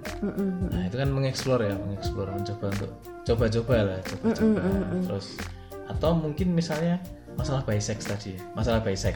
Nah 0.71 0.81
itu 0.87 0.95
kan 0.95 1.09
mengeksplor 1.11 1.59
ya, 1.63 1.75
mengeksplor, 1.75 2.27
mencoba 2.31 2.65
untuk 2.71 2.91
coba-coba 3.27 3.75
lah, 3.83 3.99
coba-coba. 4.03 4.59
Terus 5.07 5.27
atau 5.87 6.11
mungkin 6.19 6.51
misalnya 6.51 6.99
masalah 7.37 7.61
bisex 7.63 8.09
tadi, 8.09 8.35
masalah 8.57 8.81
bisex. 8.81 9.15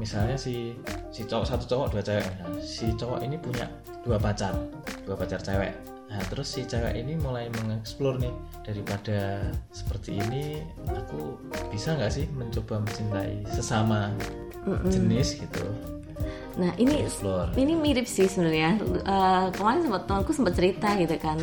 Misalnya 0.00 0.34
si 0.40 0.74
si 1.12 1.22
cowok 1.28 1.44
satu 1.46 1.64
cowok 1.68 1.86
dua 1.92 2.02
cewek, 2.02 2.26
Nah, 2.40 2.48
si 2.58 2.90
cowok 2.96 3.20
ini 3.22 3.36
punya 3.36 3.68
dua 4.02 4.16
pacar, 4.16 4.56
dua 5.04 5.14
pacar 5.14 5.38
cewek. 5.38 5.91
Nah 6.10 6.20
terus 6.28 6.54
si 6.54 6.66
cewek 6.66 6.96
ini 6.96 7.16
mulai 7.16 7.48
mengeksplor 7.62 8.20
nih 8.20 8.34
daripada 8.66 9.48
seperti 9.72 10.18
ini, 10.20 10.60
aku 10.88 11.38
bisa 11.72 11.96
nggak 11.96 12.12
sih 12.12 12.26
mencoba 12.32 12.84
mencintai 12.84 13.42
sesama 13.48 14.12
jenis 14.86 15.42
gitu, 15.42 15.66
Nah 16.60 16.70
ini 16.76 17.02
explore. 17.02 17.50
ini 17.56 17.72
mirip 17.74 18.04
sih 18.04 18.28
sebenarnya. 18.28 18.76
Eh, 19.02 19.46
kemarin 19.56 19.88
sempat 19.88 20.02
temanku 20.04 20.30
sempat 20.36 20.54
cerita 20.54 20.88
gitu 21.00 21.16
kan. 21.16 21.38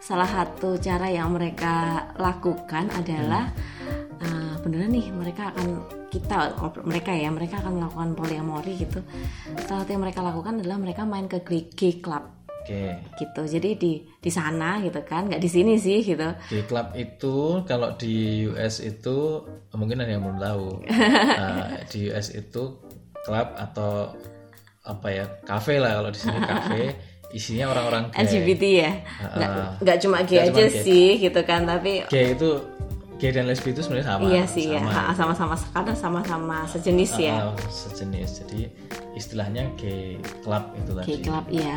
Salah 0.00 0.28
satu 0.28 0.80
cara 0.80 1.12
yang 1.12 1.30
mereka 1.36 2.08
lakukan 2.16 2.88
adalah 2.96 3.52
eh, 4.18 4.54
beneran 4.64 4.96
nih 4.96 5.12
mereka 5.12 5.52
akan 5.52 5.84
kita 6.08 6.56
mereka 6.88 7.12
ya 7.12 7.28
mereka 7.28 7.60
akan 7.60 7.84
melakukan 7.84 8.10
poliamori 8.16 8.72
gitu. 8.80 9.04
Salah 9.68 9.84
satu 9.84 9.90
yang 9.92 10.02
mereka 10.02 10.24
lakukan 10.24 10.58
adalah 10.64 10.78
mereka 10.80 11.04
main 11.04 11.28
ke 11.28 11.44
gay 11.76 12.00
club 12.00 12.35
Oke. 12.66 12.98
gitu. 13.16 13.42
Jadi 13.48 13.70
di 13.74 13.92
di 14.02 14.26
sana 14.28 14.82
gitu 14.82 14.98
kan, 15.00 15.30
nggak 15.30 15.38
di 15.38 15.46
sini 15.46 15.78
sih 15.78 16.02
gitu. 16.02 16.26
Di 16.44 16.60
klub 16.62 16.90
itu 16.92 17.36
kalau 17.62 17.94
di 17.94 18.14
US 18.48 18.82
itu 18.82 19.38
mungkin 19.70 20.02
ada 20.02 20.10
yang 20.10 20.26
belum 20.26 20.40
tahu. 20.40 20.68
Nah, 21.38 21.86
di 21.86 22.10
US 22.10 22.34
itu 22.34 22.62
klub 23.22 23.48
atau 23.54 24.10
apa 24.82 25.08
ya 25.08 25.24
kafe 25.42 25.78
lah 25.78 25.94
kalau 25.96 26.10
di 26.10 26.18
sini 26.18 26.38
kafe 26.40 26.82
isinya 27.28 27.66
orang-orang. 27.68 28.04
LGBT 28.12 28.64
ya 28.76 28.92
nggak 29.28 29.50
Ah, 29.52 29.70
nggak 29.78 29.98
cuma 30.00 30.18
gay 30.22 30.42
cuma 30.42 30.50
aja 30.52 30.64
gay. 30.64 30.78
sih 30.80 31.08
gitu 31.20 31.40
kan 31.42 31.62
tapi 31.62 32.02
Gay 32.06 32.34
itu 32.34 32.50
gay 33.16 33.32
dan 33.32 33.48
lesbi 33.48 33.72
itu 33.72 33.80
sebenarnya 33.80 34.08
sama. 34.12 34.24
iya 34.28 34.44
sih 34.44 34.64
ya 34.68 34.80
sama. 34.84 34.92
Ha, 34.92 35.12
sama-sama 35.16 35.54
karena 35.72 35.94
sama-sama 35.96 36.56
sejenis 36.68 37.12
ya 37.16 37.36
Ah, 37.48 37.56
sejenis. 37.66 38.30
Jadi 38.44 38.60
istilahnya 39.16 39.72
gay 39.80 40.20
club 40.44 40.64
itu 40.76 40.90
tadi. 40.92 41.06
Gay 41.08 41.18
club 41.24 41.44
iya. 41.48 41.76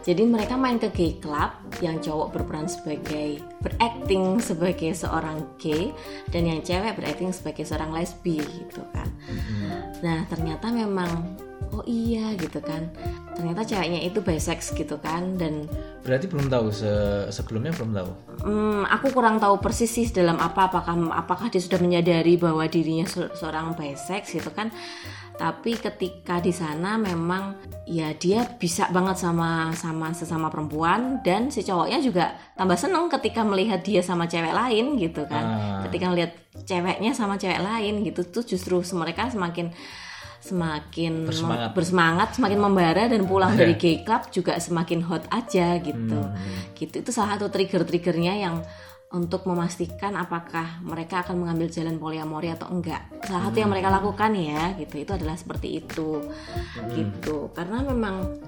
Jadi 0.00 0.22
mereka 0.24 0.56
main 0.56 0.80
ke 0.80 0.88
gay 0.88 1.20
club 1.20 1.52
yang 1.84 2.00
cowok 2.00 2.32
berperan 2.32 2.64
sebagai 2.64 3.44
berakting 3.60 4.40
sebagai 4.40 4.96
seorang 4.96 5.44
gay 5.60 5.92
dan 6.32 6.48
yang 6.48 6.64
cewek 6.64 6.96
berakting 6.96 7.28
sebagai 7.32 7.68
seorang 7.68 7.92
lesbi 7.92 8.40
gitu 8.40 8.80
kan. 8.96 9.08
Nah 10.00 10.24
ternyata 10.28 10.72
memang 10.72 11.36
oh 11.74 11.82
iya 11.90 12.30
gitu 12.38 12.62
kan. 12.62 12.86
Ternyata 13.34 13.66
ceweknya 13.66 14.00
itu 14.06 14.22
bisex 14.22 14.70
gitu 14.78 14.94
kan 15.02 15.34
dan 15.34 15.66
Berarti 16.04 16.28
belum 16.28 16.52
tahu 16.52 16.68
se- 16.68 17.32
sebelumnya 17.32 17.72
belum 17.72 17.90
tahu. 17.96 18.10
Hmm, 18.44 18.84
aku 18.84 19.08
kurang 19.10 19.40
tahu 19.40 19.56
persis 19.56 19.88
sih 19.88 20.04
dalam 20.12 20.36
apa 20.36 20.68
apakah 20.68 20.92
apakah 21.16 21.48
dia 21.48 21.64
sudah 21.64 21.80
menyadari 21.80 22.36
bahwa 22.36 22.68
dirinya 22.68 23.08
se- 23.08 23.32
seorang 23.32 23.72
bisex 23.72 24.36
gitu 24.36 24.52
kan. 24.52 24.68
Tapi 25.34 25.74
ketika 25.80 26.38
di 26.38 26.52
sana 26.54 26.94
memang 26.94 27.58
ya 27.88 28.12
dia 28.14 28.46
bisa 28.46 28.86
banget 28.92 29.18
sama 29.18 29.72
sama 29.74 30.12
sesama 30.14 30.46
perempuan 30.52 31.24
dan 31.26 31.50
si 31.50 31.64
cowoknya 31.64 31.98
juga 32.04 32.36
tambah 32.54 32.78
seneng 32.78 33.10
ketika 33.10 33.42
melihat 33.42 33.82
dia 33.82 34.04
sama 34.04 34.28
cewek 34.28 34.52
lain 34.52 35.00
gitu 35.00 35.24
kan. 35.24 35.44
Ah. 35.44 35.80
Ketika 35.88 36.12
melihat 36.12 36.36
ceweknya 36.68 37.16
sama 37.16 37.40
cewek 37.40 37.64
lain 37.64 38.04
gitu 38.04 38.22
tuh 38.28 38.44
justru 38.44 38.78
mereka 38.94 39.32
semakin 39.32 39.72
semakin 40.44 41.24
Bersemangat. 41.24 41.70
bersemangat, 41.72 42.28
semakin 42.36 42.60
membara 42.60 43.08
dan 43.08 43.24
pulang 43.24 43.56
dari 43.60 43.80
gay 43.80 44.04
club 44.04 44.28
juga 44.28 44.60
semakin 44.60 45.00
hot 45.08 45.24
aja 45.32 45.80
gitu. 45.80 46.20
Hmm. 46.20 46.76
Gitu 46.76 47.00
itu 47.00 47.10
salah 47.10 47.40
satu 47.40 47.48
trigger-triggernya 47.48 48.34
yang 48.44 48.60
untuk 49.14 49.46
memastikan 49.46 50.18
apakah 50.18 50.82
mereka 50.82 51.22
akan 51.22 51.46
mengambil 51.46 51.70
jalan 51.70 51.96
poliamori 52.02 52.50
atau 52.50 52.66
enggak. 52.68 53.08
Salah 53.24 53.48
satu 53.48 53.62
yang 53.62 53.70
mereka 53.70 53.88
lakukan 53.88 54.34
ya, 54.34 54.74
gitu. 54.74 55.06
Itu 55.06 55.14
adalah 55.14 55.38
seperti 55.38 55.80
itu. 55.80 56.18
Gitu. 56.92 57.54
Karena 57.54 57.86
memang 57.86 58.42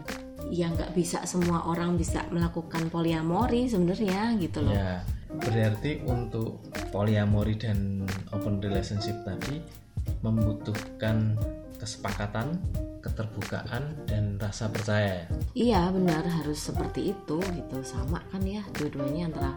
ya 0.51 0.71
nggak 0.71 0.95
bisa 0.95 1.23
semua 1.27 1.71
orang 1.71 1.95
bisa 1.95 2.27
melakukan 2.35 2.91
poliamori 2.91 3.71
sebenarnya 3.71 4.35
gitu 4.43 4.67
loh. 4.67 4.75
Ya, 4.75 5.07
berarti 5.39 6.03
untuk 6.03 6.67
polyamori 6.91 7.55
dan 7.59 8.03
open 8.35 8.59
relationship 8.59 9.23
tadi 9.23 9.86
membutuhkan 10.21 11.37
kesepakatan, 11.77 12.57
keterbukaan 13.05 13.95
dan 14.09 14.41
rasa 14.41 14.67
percaya. 14.73 15.23
ya? 15.23 15.25
Iya 15.55 15.83
benar 15.93 16.25
harus 16.27 16.59
seperti 16.59 17.15
itu 17.15 17.39
gitu 17.39 17.77
sama 17.85 18.23
kan 18.33 18.43
ya 18.43 18.65
dua-duanya 18.75 19.31
antara 19.31 19.53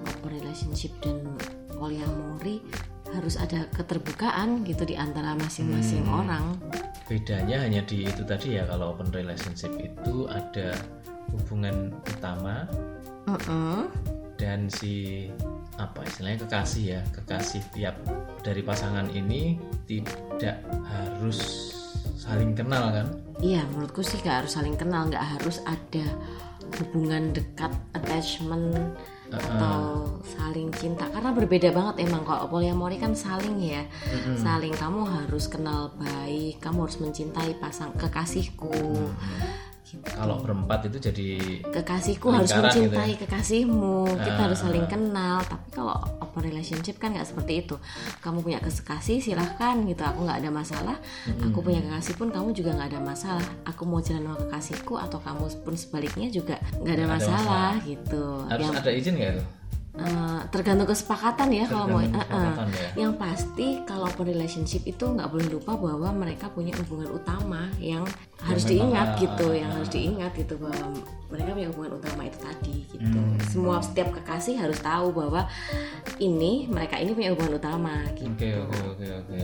open 0.00 0.30
relationship 0.30 0.94
dan 1.02 1.20
polyamori 1.74 2.62
harus 3.12 3.38
ada 3.38 3.68
keterbukaan 3.70 4.66
gitu 4.66 4.82
di 4.88 4.96
antara 4.98 5.36
masing-masing 5.38 6.06
orang. 6.08 6.56
Bedanya 7.04 7.62
hanya 7.62 7.84
di 7.84 8.08
itu 8.08 8.24
tadi 8.24 8.56
ya 8.56 8.64
kalau 8.64 8.96
open 8.96 9.12
relationship 9.12 9.70
itu 9.76 10.24
ada 10.26 10.72
hubungan 11.30 11.92
utama 12.14 12.64
Mm-mm. 13.24 13.88
Dan 14.34 14.66
si 14.66 15.26
apa 15.78 16.06
istilahnya 16.06 16.46
kekasih 16.46 16.84
ya 16.98 17.00
kekasih 17.10 17.62
tiap 17.74 17.96
dari 18.42 18.62
pasangan 18.62 19.10
ini 19.10 19.58
tidak 19.86 20.62
harus 20.86 21.70
saling 22.14 22.54
kenal 22.54 22.90
kan? 22.94 23.06
Iya 23.42 23.66
menurutku 23.68 24.00
sih 24.00 24.22
gak 24.22 24.46
harus 24.46 24.54
saling 24.54 24.78
kenal 24.78 25.10
nggak 25.10 25.38
harus 25.38 25.60
ada 25.66 26.06
hubungan 26.80 27.34
dekat 27.34 27.70
attachment 27.92 28.96
atau 29.34 30.06
saling 30.22 30.70
cinta. 30.78 31.10
Karena 31.10 31.34
berbeda 31.34 31.74
banget 31.74 32.06
emang 32.06 32.22
kalau 32.22 32.46
polyamori 32.46 32.96
kan 33.02 33.12
saling 33.18 33.58
ya. 33.58 33.82
Saling 34.38 34.72
kamu 34.78 35.04
harus 35.04 35.50
kenal 35.50 35.92
baik 35.98 36.62
kamu 36.62 36.86
harus 36.86 36.98
mencintai 37.02 37.58
pasang 37.58 37.90
kekasihku 37.98 38.72
gitu. 39.84 40.00
kalau 40.16 40.40
berempat 40.40 40.88
itu 40.88 40.98
jadi 40.98 41.28
kekasihku 41.68 42.26
harus 42.32 42.50
Lingkaran 42.50 42.72
gitu 42.72 42.96
mencintai 42.96 43.14
kekasihmu. 43.20 43.96
Kita 44.18 44.40
Ah, 44.40 44.42
harus 44.48 44.58
saling 44.64 44.86
kenal. 44.88 45.38
Tapi 45.44 45.68
kalau 45.70 45.94
open 46.18 46.42
relationship 46.42 46.96
kan 46.96 47.12
nggak 47.12 47.28
seperti 47.28 47.62
itu. 47.62 47.76
Kamu 48.24 48.40
punya 48.40 48.58
kekasih 48.58 49.20
silahkan 49.20 49.76
gitu. 49.84 50.02
Aku 50.02 50.24
nggak 50.24 50.40
ada 50.42 50.50
masalah. 50.50 50.96
Aku 51.44 51.60
punya 51.60 51.84
kekasih 51.84 52.14
pun 52.16 52.32
kamu 52.32 52.56
juga 52.56 52.74
nggak 52.74 52.96
ada 52.96 53.00
masalah. 53.04 53.46
Aku 53.68 53.84
mau 53.84 54.00
jalan 54.00 54.24
sama 54.24 54.36
kekasihku 54.48 54.94
atau 54.96 55.18
kamu 55.20 55.44
pun 55.62 55.74
sebaliknya 55.76 56.28
juga 56.32 56.56
nggak 56.80 56.80
ada 56.80 56.82
Nggak 56.82 56.96
ada 56.96 57.06
masalah 57.06 57.72
gitu. 57.84 58.24
Harus 58.48 58.64
yang 58.64 58.74
ada 58.74 58.90
izin 58.90 59.14
nggak 59.20 59.32
eh, 59.94 60.40
tergantung 60.50 60.86
kesepakatan 60.86 61.48
ya 61.50 61.64
kalau 61.66 61.86
mau 61.86 62.00
Tergantung 62.02 62.18
eh. 62.18 62.26
kesepakatan 62.26 62.68
ya. 62.70 62.88
yang 62.98 63.12
pasti 63.14 63.66
kalau 63.86 64.04
open 64.06 64.26
relationship 64.26 64.82
itu 64.84 65.04
nggak 65.04 65.30
boleh 65.30 65.48
lupa 65.48 65.72
bahwa 65.74 66.08
mereka 66.10 66.50
punya 66.50 66.74
hubungan 66.82 67.14
utama 67.14 67.70
yang 67.78 68.02
harus 68.42 68.66
diingat 68.66 69.14
ah, 69.14 69.18
gitu 69.18 69.46
ah, 69.50 69.56
yang 69.56 69.70
harus 69.72 69.90
diingat 69.90 70.32
gitu 70.34 70.54
bahwa 70.58 70.92
mereka 71.32 71.50
punya 71.54 71.68
hubungan 71.72 71.92
utama 71.96 72.20
itu 72.26 72.38
tadi 72.38 72.76
gitu 72.90 73.02
Hmm. 73.14 73.38
semua 73.46 73.78
setiap 73.78 74.10
kekasih 74.20 74.58
harus 74.58 74.80
tahu 74.82 75.14
bahwa 75.14 75.46
ini 76.18 76.66
mereka 76.66 76.98
ini 76.98 77.14
punya 77.14 77.30
hubungan 77.34 77.56
utama 77.56 77.94
gitu 78.18 78.30
oke 78.30 78.50
oke 78.66 78.78
oke 78.98 79.06
oke 79.22 79.40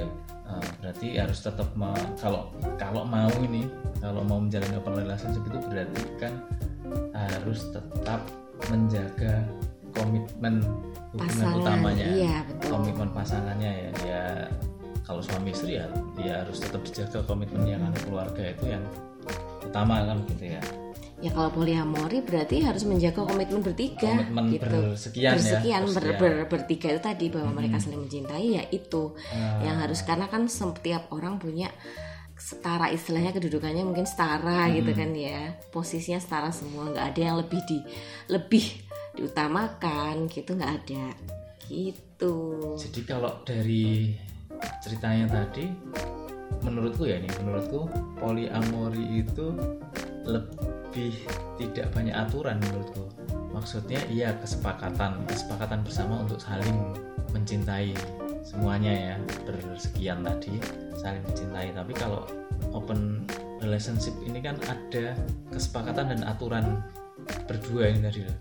Ah, 0.50 0.58
berarti 0.82 1.14
harus 1.14 1.46
tetap 1.46 1.70
kalau 2.18 2.50
kalau 2.74 3.06
mau 3.06 3.30
ini 3.38 3.70
kalau 4.02 4.26
mau 4.26 4.42
menjalani 4.42 4.82
open 4.82 4.98
relationship 4.98 5.46
itu 5.46 5.58
berarti 5.62 6.02
kan 6.18 6.34
harus 7.14 7.70
tetap 7.70 8.18
menjaga 8.66 9.46
komitmen 9.92 10.62
hubungan 11.10 11.26
Pasangan, 11.26 11.58
utamanya. 11.58 12.06
iya, 12.10 12.36
betul. 12.44 12.68
komitmen 12.72 13.08
pasangannya 13.10 13.70
ya 13.70 13.90
ya 14.02 14.22
kalau 15.02 15.18
suami 15.20 15.50
istri 15.50 15.74
ya 15.74 15.86
ya 16.16 16.42
harus 16.42 16.58
tetap 16.58 16.80
dijaga 16.80 17.18
komitmennya 17.24 17.76
kan 17.76 17.92
keluarga 18.00 18.42
itu 18.46 18.64
yang 18.68 18.84
utama 19.60 20.02
kan 20.02 20.18
gitu 20.26 20.46
ya. 20.48 20.62
Ya 21.20 21.28
kalau 21.30 21.52
poliamori 21.52 22.24
berarti 22.24 22.64
harus 22.64 22.80
menjaga 22.82 23.20
komitmen 23.20 23.60
bertiga 23.60 24.08
Komitmen 24.08 24.44
gitu. 24.48 24.72
bersekian 24.88 25.28
ya, 25.28 25.36
bersekian 25.36 25.82
ber- 25.82 25.92
bersekian. 25.92 26.16
ber- 26.16 26.48
bertiga 26.48 26.86
itu 26.88 27.02
tadi 27.04 27.26
bahwa 27.28 27.50
mereka 27.52 27.76
saling 27.76 28.00
mencintai 28.00 28.46
ya 28.56 28.64
itu. 28.72 29.12
Ah. 29.28 29.60
yang 29.60 29.76
harus 29.78 30.00
karena 30.00 30.26
kan 30.26 30.48
setiap 30.48 31.12
orang 31.12 31.36
punya 31.36 31.68
setara 32.40 32.88
istilahnya 32.88 33.36
kedudukannya 33.36 33.84
mungkin 33.84 34.08
setara 34.08 34.72
gitu 34.72 34.96
kan 34.96 35.12
ya. 35.12 35.60
Posisinya 35.68 36.16
setara 36.16 36.48
semua 36.50 36.88
nggak 36.88 37.12
ada 37.12 37.20
yang 37.20 37.36
lebih 37.36 37.60
di 37.68 37.78
lebih 38.32 38.64
diutamakan 39.20 40.24
gitu 40.32 40.56
nggak 40.56 40.72
ada 40.80 41.12
gitu 41.68 42.74
Jadi 42.80 43.00
kalau 43.04 43.44
dari 43.44 44.16
ceritanya 44.82 45.28
tadi, 45.28 45.70
menurutku 46.64 47.06
ya 47.06 47.20
nih, 47.22 47.30
menurutku 47.40 47.86
poliamori 48.18 49.22
itu 49.22 49.54
lebih 50.26 51.14
tidak 51.56 51.92
banyak 51.94 52.12
aturan 52.12 52.58
menurutku. 52.60 53.06
Maksudnya 53.54 54.00
iya 54.10 54.34
kesepakatan, 54.40 55.24
kesepakatan 55.28 55.80
bersama 55.86 56.24
untuk 56.24 56.40
saling 56.42 56.96
mencintai 57.30 57.94
semuanya 58.42 58.90
ya 58.90 59.14
bersekian 59.46 60.26
tadi 60.26 60.58
saling 60.98 61.22
mencintai. 61.24 61.70
Tapi 61.70 61.92
kalau 61.94 62.26
open 62.74 63.24
relationship 63.62 64.12
ini 64.24 64.42
kan 64.42 64.56
ada 64.66 65.14
kesepakatan 65.52 66.16
dan 66.16 66.20
aturan 66.26 66.82
berdua 67.48 67.90
ini 67.90 68.00
tadi 68.04 68.20
loh. 68.24 68.38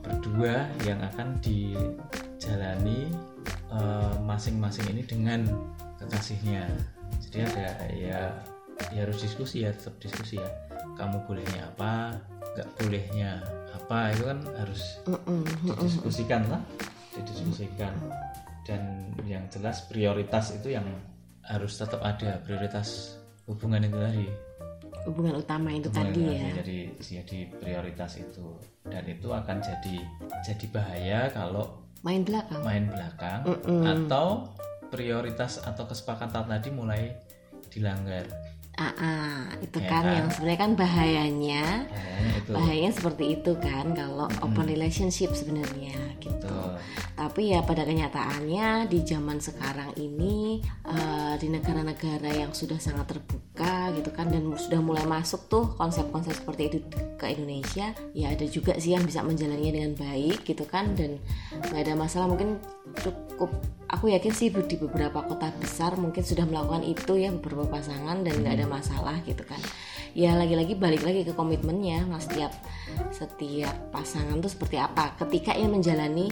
Berdua 0.00 0.68
yang 0.88 1.00
akan 1.04 1.38
dijalani 1.44 3.12
eh, 3.72 4.14
masing-masing 4.24 4.86
ini 4.90 5.02
dengan 5.04 5.46
kekasihnya. 6.00 6.64
Jadi 7.22 7.38
ada 7.46 7.66
ya 7.94 8.20
ya 8.90 9.00
harus 9.06 9.22
diskusi 9.22 9.62
ya 9.64 9.70
tetap 9.72 9.96
diskusi 10.02 10.38
ya. 10.38 10.50
Kamu 10.94 11.26
bolehnya 11.26 11.66
apa 11.74 12.14
nggak 12.54 12.68
bolehnya 12.78 13.42
apa 13.74 14.14
itu 14.14 14.22
kan 14.26 14.38
harus 14.58 14.82
didiskusikan 15.62 16.42
lah. 16.50 16.62
Didiskusikan. 17.14 17.94
Dan 18.64 19.12
yang 19.28 19.44
jelas 19.52 19.84
prioritas 19.84 20.56
itu 20.56 20.72
yang 20.72 20.88
harus 21.44 21.76
tetap 21.76 22.00
ada 22.00 22.40
prioritas 22.40 23.20
hubungan 23.44 23.84
itu 23.84 23.98
tadi 24.00 24.26
hubungan 25.04 25.34
utama 25.36 25.74
itu 25.74 25.90
Hubungan 25.90 26.14
tadi 26.14 26.22
ya. 26.22 26.50
jadi 26.62 26.78
jadi 27.02 27.38
prioritas 27.58 28.12
itu. 28.22 28.48
Dan 28.86 29.04
itu 29.10 29.28
akan 29.28 29.58
jadi 29.60 29.96
jadi 30.46 30.66
bahaya 30.70 31.20
kalau 31.34 31.84
main 32.04 32.22
belakang. 32.22 32.62
main 32.62 32.84
belakang 32.86 33.40
atau 33.82 34.52
prioritas 34.92 35.58
atau 35.64 35.88
kesepakatan 35.88 36.46
tadi 36.46 36.68
mulai 36.70 37.16
dilanggar 37.72 38.28
Ah, 38.74 38.90
ah, 38.98 39.40
itu 39.62 39.78
Ya 39.78 39.86
kan 39.86 40.02
kan? 40.02 40.14
yang 40.18 40.26
sebenarnya 40.34 40.60
kan 40.66 40.72
bahayanya. 40.74 41.64
Itu. 42.42 42.50
Bahayanya 42.58 42.92
seperti 42.92 43.24
itu 43.38 43.52
kan 43.62 43.94
kalau 43.94 44.26
open 44.42 44.66
relationship 44.66 45.30
sebenarnya 45.34 45.94
gitu. 46.18 46.34
Betul. 46.34 46.76
tapi 47.14 47.54
ya 47.54 47.62
pada 47.62 47.86
kenyataannya 47.86 48.90
di 48.90 49.06
zaman 49.06 49.38
sekarang 49.38 49.94
ini 50.02 50.58
uh, 50.82 51.38
di 51.38 51.46
negara-negara 51.46 52.26
yang 52.34 52.50
sudah 52.50 52.74
sangat 52.82 53.06
terbuka 53.14 53.94
gitu 53.94 54.10
kan 54.10 54.34
dan 54.34 54.42
sudah 54.58 54.82
mulai 54.82 55.06
masuk 55.06 55.46
tuh 55.46 55.78
konsep-konsep 55.78 56.34
seperti 56.34 56.62
itu 56.74 56.78
ke 57.14 57.30
Indonesia 57.30 57.94
ya 58.18 58.34
ada 58.34 58.42
juga 58.50 58.74
sih 58.82 58.98
yang 58.98 59.06
bisa 59.06 59.22
menjalannya 59.22 59.70
dengan 59.70 59.92
baik 59.94 60.42
gitu 60.42 60.66
kan 60.66 60.98
dan 60.98 61.22
nggak 61.70 61.86
ada 61.86 61.94
masalah. 61.94 62.26
Mungkin 62.26 62.58
cukup 62.98 63.50
aku 63.86 64.10
yakin 64.10 64.32
sih 64.34 64.50
di 64.50 64.76
beberapa 64.76 65.22
kota 65.22 65.54
besar 65.62 65.94
mungkin 65.94 66.26
sudah 66.26 66.44
melakukan 66.50 66.82
itu 66.82 67.14
ya 67.14 67.30
beberapa 67.30 67.70
pasangan 67.70 68.26
dan 68.26 68.42
nggak 68.42 68.54
ada 68.58 68.63
masalah 68.66 69.18
gitu 69.24 69.42
kan. 69.46 69.60
Ya 70.14 70.38
lagi-lagi 70.38 70.78
balik 70.78 71.02
lagi 71.02 71.26
ke 71.26 71.34
komitmennya 71.34 72.06
mas 72.06 72.30
setiap 72.30 72.54
setiap 73.10 73.74
pasangan 73.90 74.38
tuh 74.38 74.50
seperti 74.50 74.78
apa. 74.78 75.18
Ketika 75.18 75.54
ia 75.58 75.66
menjalani 75.66 76.30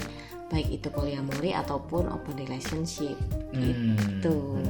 baik 0.53 0.69
itu 0.69 0.89
polyamory 0.93 1.57
ataupun 1.57 2.13
open 2.13 2.37
relationship. 2.37 3.17
Hmm. 3.51 3.97
gitu. 3.97 4.61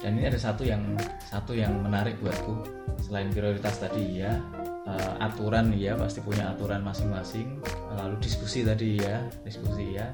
Dan 0.00 0.22
ini 0.22 0.30
ada 0.30 0.38
satu 0.38 0.62
yang 0.62 0.94
satu 1.26 1.52
yang 1.52 1.74
menarik 1.82 2.16
buatku. 2.22 2.54
Selain 3.02 3.28
prioritas 3.28 3.82
tadi 3.82 4.22
ya 4.22 4.38
uh, 4.86 5.12
aturan 5.18 5.74
ya 5.74 5.98
pasti 5.98 6.22
punya 6.22 6.54
aturan 6.54 6.80
masing-masing. 6.86 7.58
Lalu 7.98 8.16
diskusi 8.22 8.62
tadi 8.62 9.02
ya 9.02 9.26
diskusi 9.42 9.98
ya. 9.98 10.06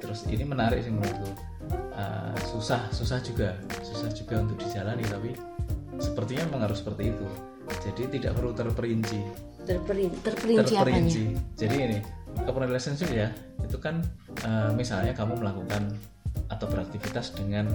Terus 0.00 0.24
ini 0.32 0.48
menarik 0.48 0.80
sih 0.80 0.90
menurutku. 0.90 1.30
Uh, 1.92 2.32
susah 2.48 2.88
susah 2.90 3.20
juga. 3.20 3.54
Susah 3.84 4.08
juga 4.16 4.40
untuk 4.40 4.56
dijalani 4.64 5.04
tapi 5.04 5.30
sepertinya 5.98 6.48
memang 6.50 6.70
harus 6.70 6.80
seperti 6.82 7.12
itu. 7.14 7.26
Jadi 7.84 8.02
tidak 8.20 8.32
perlu 8.36 8.52
terperinci. 8.52 9.20
Terperinci 9.64 10.18
terperinci, 10.20 10.74
terperinci. 10.76 11.22
jadi 11.56 11.74
ini 11.88 11.98
open 12.44 12.68
relationship 12.68 13.08
ya. 13.08 13.32
Itu 13.64 13.80
kan 13.80 14.04
uh, 14.44 14.70
misalnya 14.76 15.16
kamu 15.16 15.40
melakukan 15.40 15.96
atau 16.52 16.66
beraktivitas 16.68 17.32
dengan 17.32 17.70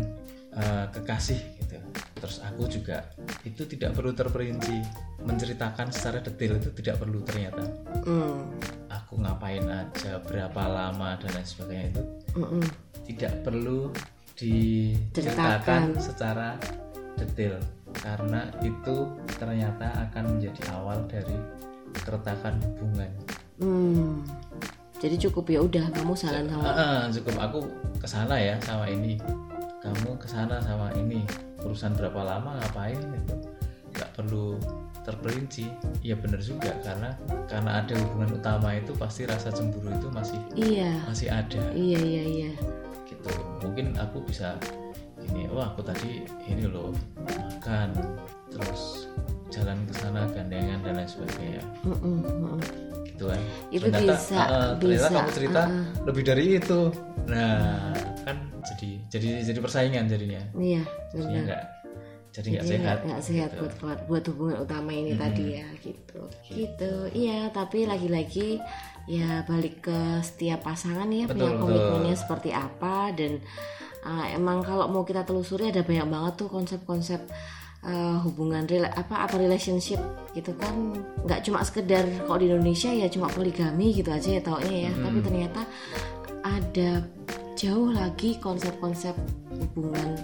uh, 0.53 0.85
kekasih 0.93 1.41
gitu. 1.65 1.81
Terus 2.19 2.43
aku 2.45 2.67
juga 2.69 3.09
itu 3.47 3.65
tidak 3.65 3.97
perlu 3.97 4.13
terperinci. 4.13 4.77
Menceritakan 5.25 5.89
secara 5.89 6.21
detail 6.21 6.61
itu 6.61 6.69
tidak 6.77 7.01
perlu 7.01 7.19
ternyata. 7.25 7.65
Mm. 8.05 8.39
aku 9.09 9.25
ngapain 9.25 9.65
aja 9.65 10.21
berapa 10.21 10.69
lama 10.69 11.17
dan 11.17 11.33
lain 11.33 11.47
sebagainya 11.49 11.85
itu 11.97 12.03
mm 12.37 12.45
-mm. 12.45 12.63
tidak 13.09 13.33
perlu 13.41 13.89
diceritakan 14.37 15.97
secara 15.97 16.61
detail 17.17 17.57
karena 17.97 18.47
itu 18.61 19.09
ternyata 19.37 19.89
akan 20.09 20.37
menjadi 20.37 20.61
awal 20.75 21.01
dari 21.09 21.35
keretakan 22.05 22.61
hubungan. 22.61 23.11
Hmm. 23.59 24.23
Jadi 24.99 25.15
cukup 25.27 25.47
ya 25.47 25.59
udah 25.63 25.85
kamu 25.95 26.13
salah 26.15 26.43
sama 26.43 26.63
uh, 26.75 27.03
cukup. 27.07 27.35
Aku 27.39 27.59
ke 27.99 28.07
sana 28.07 28.35
ya 28.35 28.59
sama 28.59 28.87
ini. 28.91 29.15
Kamu 29.79 30.19
ke 30.19 30.27
sana 30.27 30.59
sama 30.59 30.91
ini. 30.99 31.23
Urusan 31.63 31.95
berapa 31.95 32.19
lama 32.19 32.59
ngapain 32.59 32.99
itu? 32.99 33.35
Nggak 33.95 34.09
perlu 34.15 34.59
terperinci. 35.07 35.71
Ya 36.03 36.19
benar 36.19 36.43
juga. 36.43 36.75
Karena 36.83 37.15
karena 37.47 37.79
ada 37.79 37.95
hubungan 37.95 38.43
utama 38.43 38.75
itu 38.75 38.91
pasti 38.99 39.23
rasa 39.23 39.55
cemburu 39.55 39.87
itu 39.87 40.07
masih 40.11 40.39
iya. 40.59 40.91
masih 41.07 41.31
ada. 41.31 41.63
Iya 41.71 41.99
iya 42.03 42.23
iya. 42.27 42.51
Gitu. 43.07 43.31
Mungkin 43.63 43.95
aku 43.95 44.19
bisa 44.27 44.59
ini 45.31 45.47
wah 45.51 45.71
aku 45.71 45.83
tadi 45.83 46.23
ini 46.47 46.67
loh 46.67 46.91
makan 47.69 47.93
terus 48.49 49.05
jalan 49.53 49.77
ke 49.85 49.93
sana 50.01 50.25
gandengan 50.33 50.81
dan 50.81 50.97
lain 50.97 51.09
sebagainya. 51.09 51.61
Mm 51.85 51.93
-mm, 51.93 52.17
mm 52.25 52.57
-mm 52.57 52.61
gitu 53.19 53.27
kan. 53.27 53.41
Itu 53.67 53.85
ternyata, 53.91 54.15
bisa 54.15 54.39
uh, 54.39 54.71
ternyata 54.79 55.07
bisa, 55.11 55.17
kamu 55.19 55.31
cerita 55.35 55.61
uh, 55.67 55.83
lebih 56.07 56.23
dari 56.23 56.45
itu. 56.55 56.81
Nah 57.27 57.91
kan 58.23 58.37
jadi 58.63 58.89
jadi 59.11 59.29
jadi 59.43 59.59
persaingan 59.59 60.07
jadinya. 60.07 60.41
Iya 60.55 60.83
jadi 61.11 61.35
nggak 61.43 61.63
jadi 62.31 62.47
nggak 62.47 62.65
sehat. 62.65 62.97
nggak 63.03 63.23
sehat 63.27 63.49
gitu. 63.51 63.59
buat, 63.59 63.75
buat 63.83 63.99
buat 64.07 64.23
hubungan 64.31 64.57
utama 64.63 64.89
ini 64.95 65.11
hmm. 65.13 65.19
tadi 65.19 65.45
ya 65.59 65.67
gitu. 65.83 66.21
gitu. 66.31 66.55
Gitu. 66.55 66.93
Iya 67.11 67.51
tapi 67.51 67.83
lagi-lagi 67.83 68.63
ya 69.11 69.43
balik 69.43 69.83
ke 69.83 69.99
setiap 70.23 70.63
pasangan 70.63 71.11
ya 71.11 71.27
betul, 71.27 71.43
punya 71.43 71.59
komitmennya 71.59 72.15
seperti 72.15 72.55
apa 72.55 73.11
dan 73.11 73.43
uh, 74.07 74.25
emang 74.31 74.63
kalau 74.63 74.87
mau 74.87 75.03
kita 75.03 75.27
telusuri 75.27 75.75
ada 75.75 75.83
banyak 75.83 76.07
banget 76.07 76.33
tuh 76.39 76.47
konsep-konsep 76.47 77.19
uh, 77.83 78.17
hubungan 78.25 78.67
rela 78.67 78.91
apa 78.95 79.27
apa 79.27 79.35
relationship 79.39 79.99
gitu 80.35 80.51
kan 80.57 80.99
nggak 81.23 81.43
cuma 81.45 81.63
sekedar 81.63 82.05
kalau 82.25 82.39
di 82.39 82.47
Indonesia 82.51 82.91
ya 82.91 83.07
cuma 83.07 83.31
poligami 83.31 83.95
gitu 83.95 84.09
aja 84.11 84.39
ya 84.39 84.41
taunya 84.43 84.89
ya 84.89 84.91
hmm. 84.91 85.03
tapi 85.03 85.19
ternyata 85.23 85.61
ada 86.43 86.89
jauh 87.59 87.91
lagi 87.91 88.39
konsep-konsep 88.39 89.11
hubungan 89.51 90.15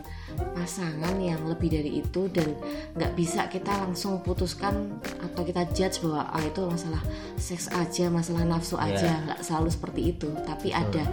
pasangan 0.56 1.20
yang 1.20 1.44
lebih 1.44 1.68
dari 1.68 2.00
itu 2.00 2.32
dan 2.32 2.56
nggak 2.96 3.12
bisa 3.12 3.52
kita 3.52 3.76
langsung 3.76 4.24
putuskan 4.24 4.96
atau 5.20 5.44
kita 5.44 5.68
judge 5.76 6.00
bahwa 6.00 6.32
ah 6.32 6.40
itu 6.40 6.64
masalah 6.64 7.04
seks 7.36 7.68
aja 7.76 8.08
masalah 8.08 8.48
nafsu 8.48 8.80
yeah. 8.80 8.88
aja 8.88 9.12
nggak 9.28 9.40
selalu 9.44 9.68
seperti 9.68 10.02
itu 10.16 10.32
tapi 10.48 10.72
Betul. 10.72 10.80
ada 10.80 11.04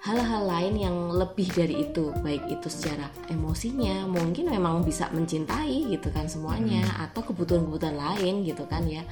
hal-hal 0.00 0.42
lain 0.48 0.74
yang 0.80 0.96
lebih 1.12 1.48
dari 1.52 1.88
itu 1.88 2.12
baik 2.24 2.48
itu 2.48 2.68
secara 2.72 3.08
emosinya 3.28 4.04
mungkin 4.08 4.48
memang 4.52 4.84
bisa 4.84 5.08
mencintai 5.12 5.92
gitu 5.92 6.08
kan 6.12 6.28
semuanya 6.28 6.84
hmm. 6.84 7.04
atau 7.08 7.20
kebutuhan-kebutuhan 7.24 7.96
lain 7.96 8.44
gitu 8.44 8.64
kan 8.68 8.84
ya 8.84 9.04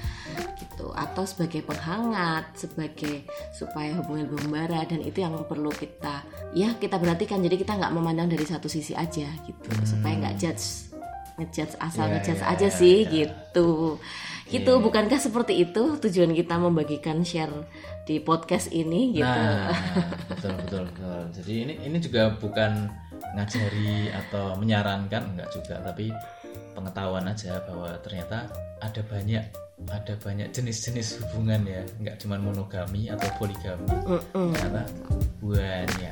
gitu 0.79 0.95
atau 0.95 1.27
sebagai 1.27 1.67
penghangat 1.67 2.55
sebagai 2.55 3.27
supaya 3.51 3.99
hubungan 3.99 4.31
membara 4.31 4.87
dan 4.87 5.03
itu 5.03 5.19
yang 5.19 5.35
perlu 5.43 5.75
kita 5.75 6.23
ya 6.55 6.79
kita 6.79 7.03
perhatikan 7.03 7.43
jadi 7.43 7.59
kita 7.59 7.75
nggak 7.75 7.91
memandang 7.91 8.31
dari 8.31 8.47
satu 8.47 8.71
sisi 8.71 8.95
aja 8.95 9.27
gitu 9.43 9.69
hmm. 9.75 9.83
supaya 9.83 10.14
nggak 10.23 10.38
judge 10.38 10.95
ngejudge 11.35 11.75
asal 11.83 12.07
yeah, 12.07 12.12
ngejudge 12.14 12.43
yeah, 12.43 12.53
aja 12.55 12.69
yeah, 12.71 12.79
sih 12.79 12.99
yeah. 13.03 13.11
gitu 13.11 13.69
gitu 14.49 14.73
yeah. 14.79 14.83
bukankah 14.83 15.19
seperti 15.19 15.67
itu 15.67 15.99
tujuan 15.99 16.31
kita 16.31 16.55
membagikan 16.62 17.27
share 17.27 17.67
di 18.07 18.23
podcast 18.23 18.71
ini 18.71 19.19
gitu 19.19 19.27
nah, 19.27 19.75
betul 20.31 20.55
betul 20.62 20.83
betul 20.95 21.21
jadi 21.43 21.53
ini 21.67 21.75
ini 21.91 21.99
juga 21.99 22.38
bukan 22.38 22.87
ngajari 23.35 24.14
atau 24.14 24.55
menyarankan 24.57 25.35
enggak 25.35 25.51
juga 25.51 25.83
tapi 25.83 26.14
pengetahuan 26.73 27.27
aja 27.27 27.59
bahwa 27.67 27.99
ternyata 28.01 28.47
ada 28.79 29.03
banyak 29.05 29.67
ada 29.87 30.19
banyak 30.19 30.51
jenis-jenis 30.51 31.23
hubungan 31.23 31.62
ya 31.62 31.83
nggak 32.03 32.19
cuma 32.19 32.37
monogami 32.37 33.07
atau 33.07 33.31
poligami. 33.38 33.87
Mm 33.87 34.21
-mm. 34.21 34.51
ternyata 34.59 34.83
banyak 35.38 36.11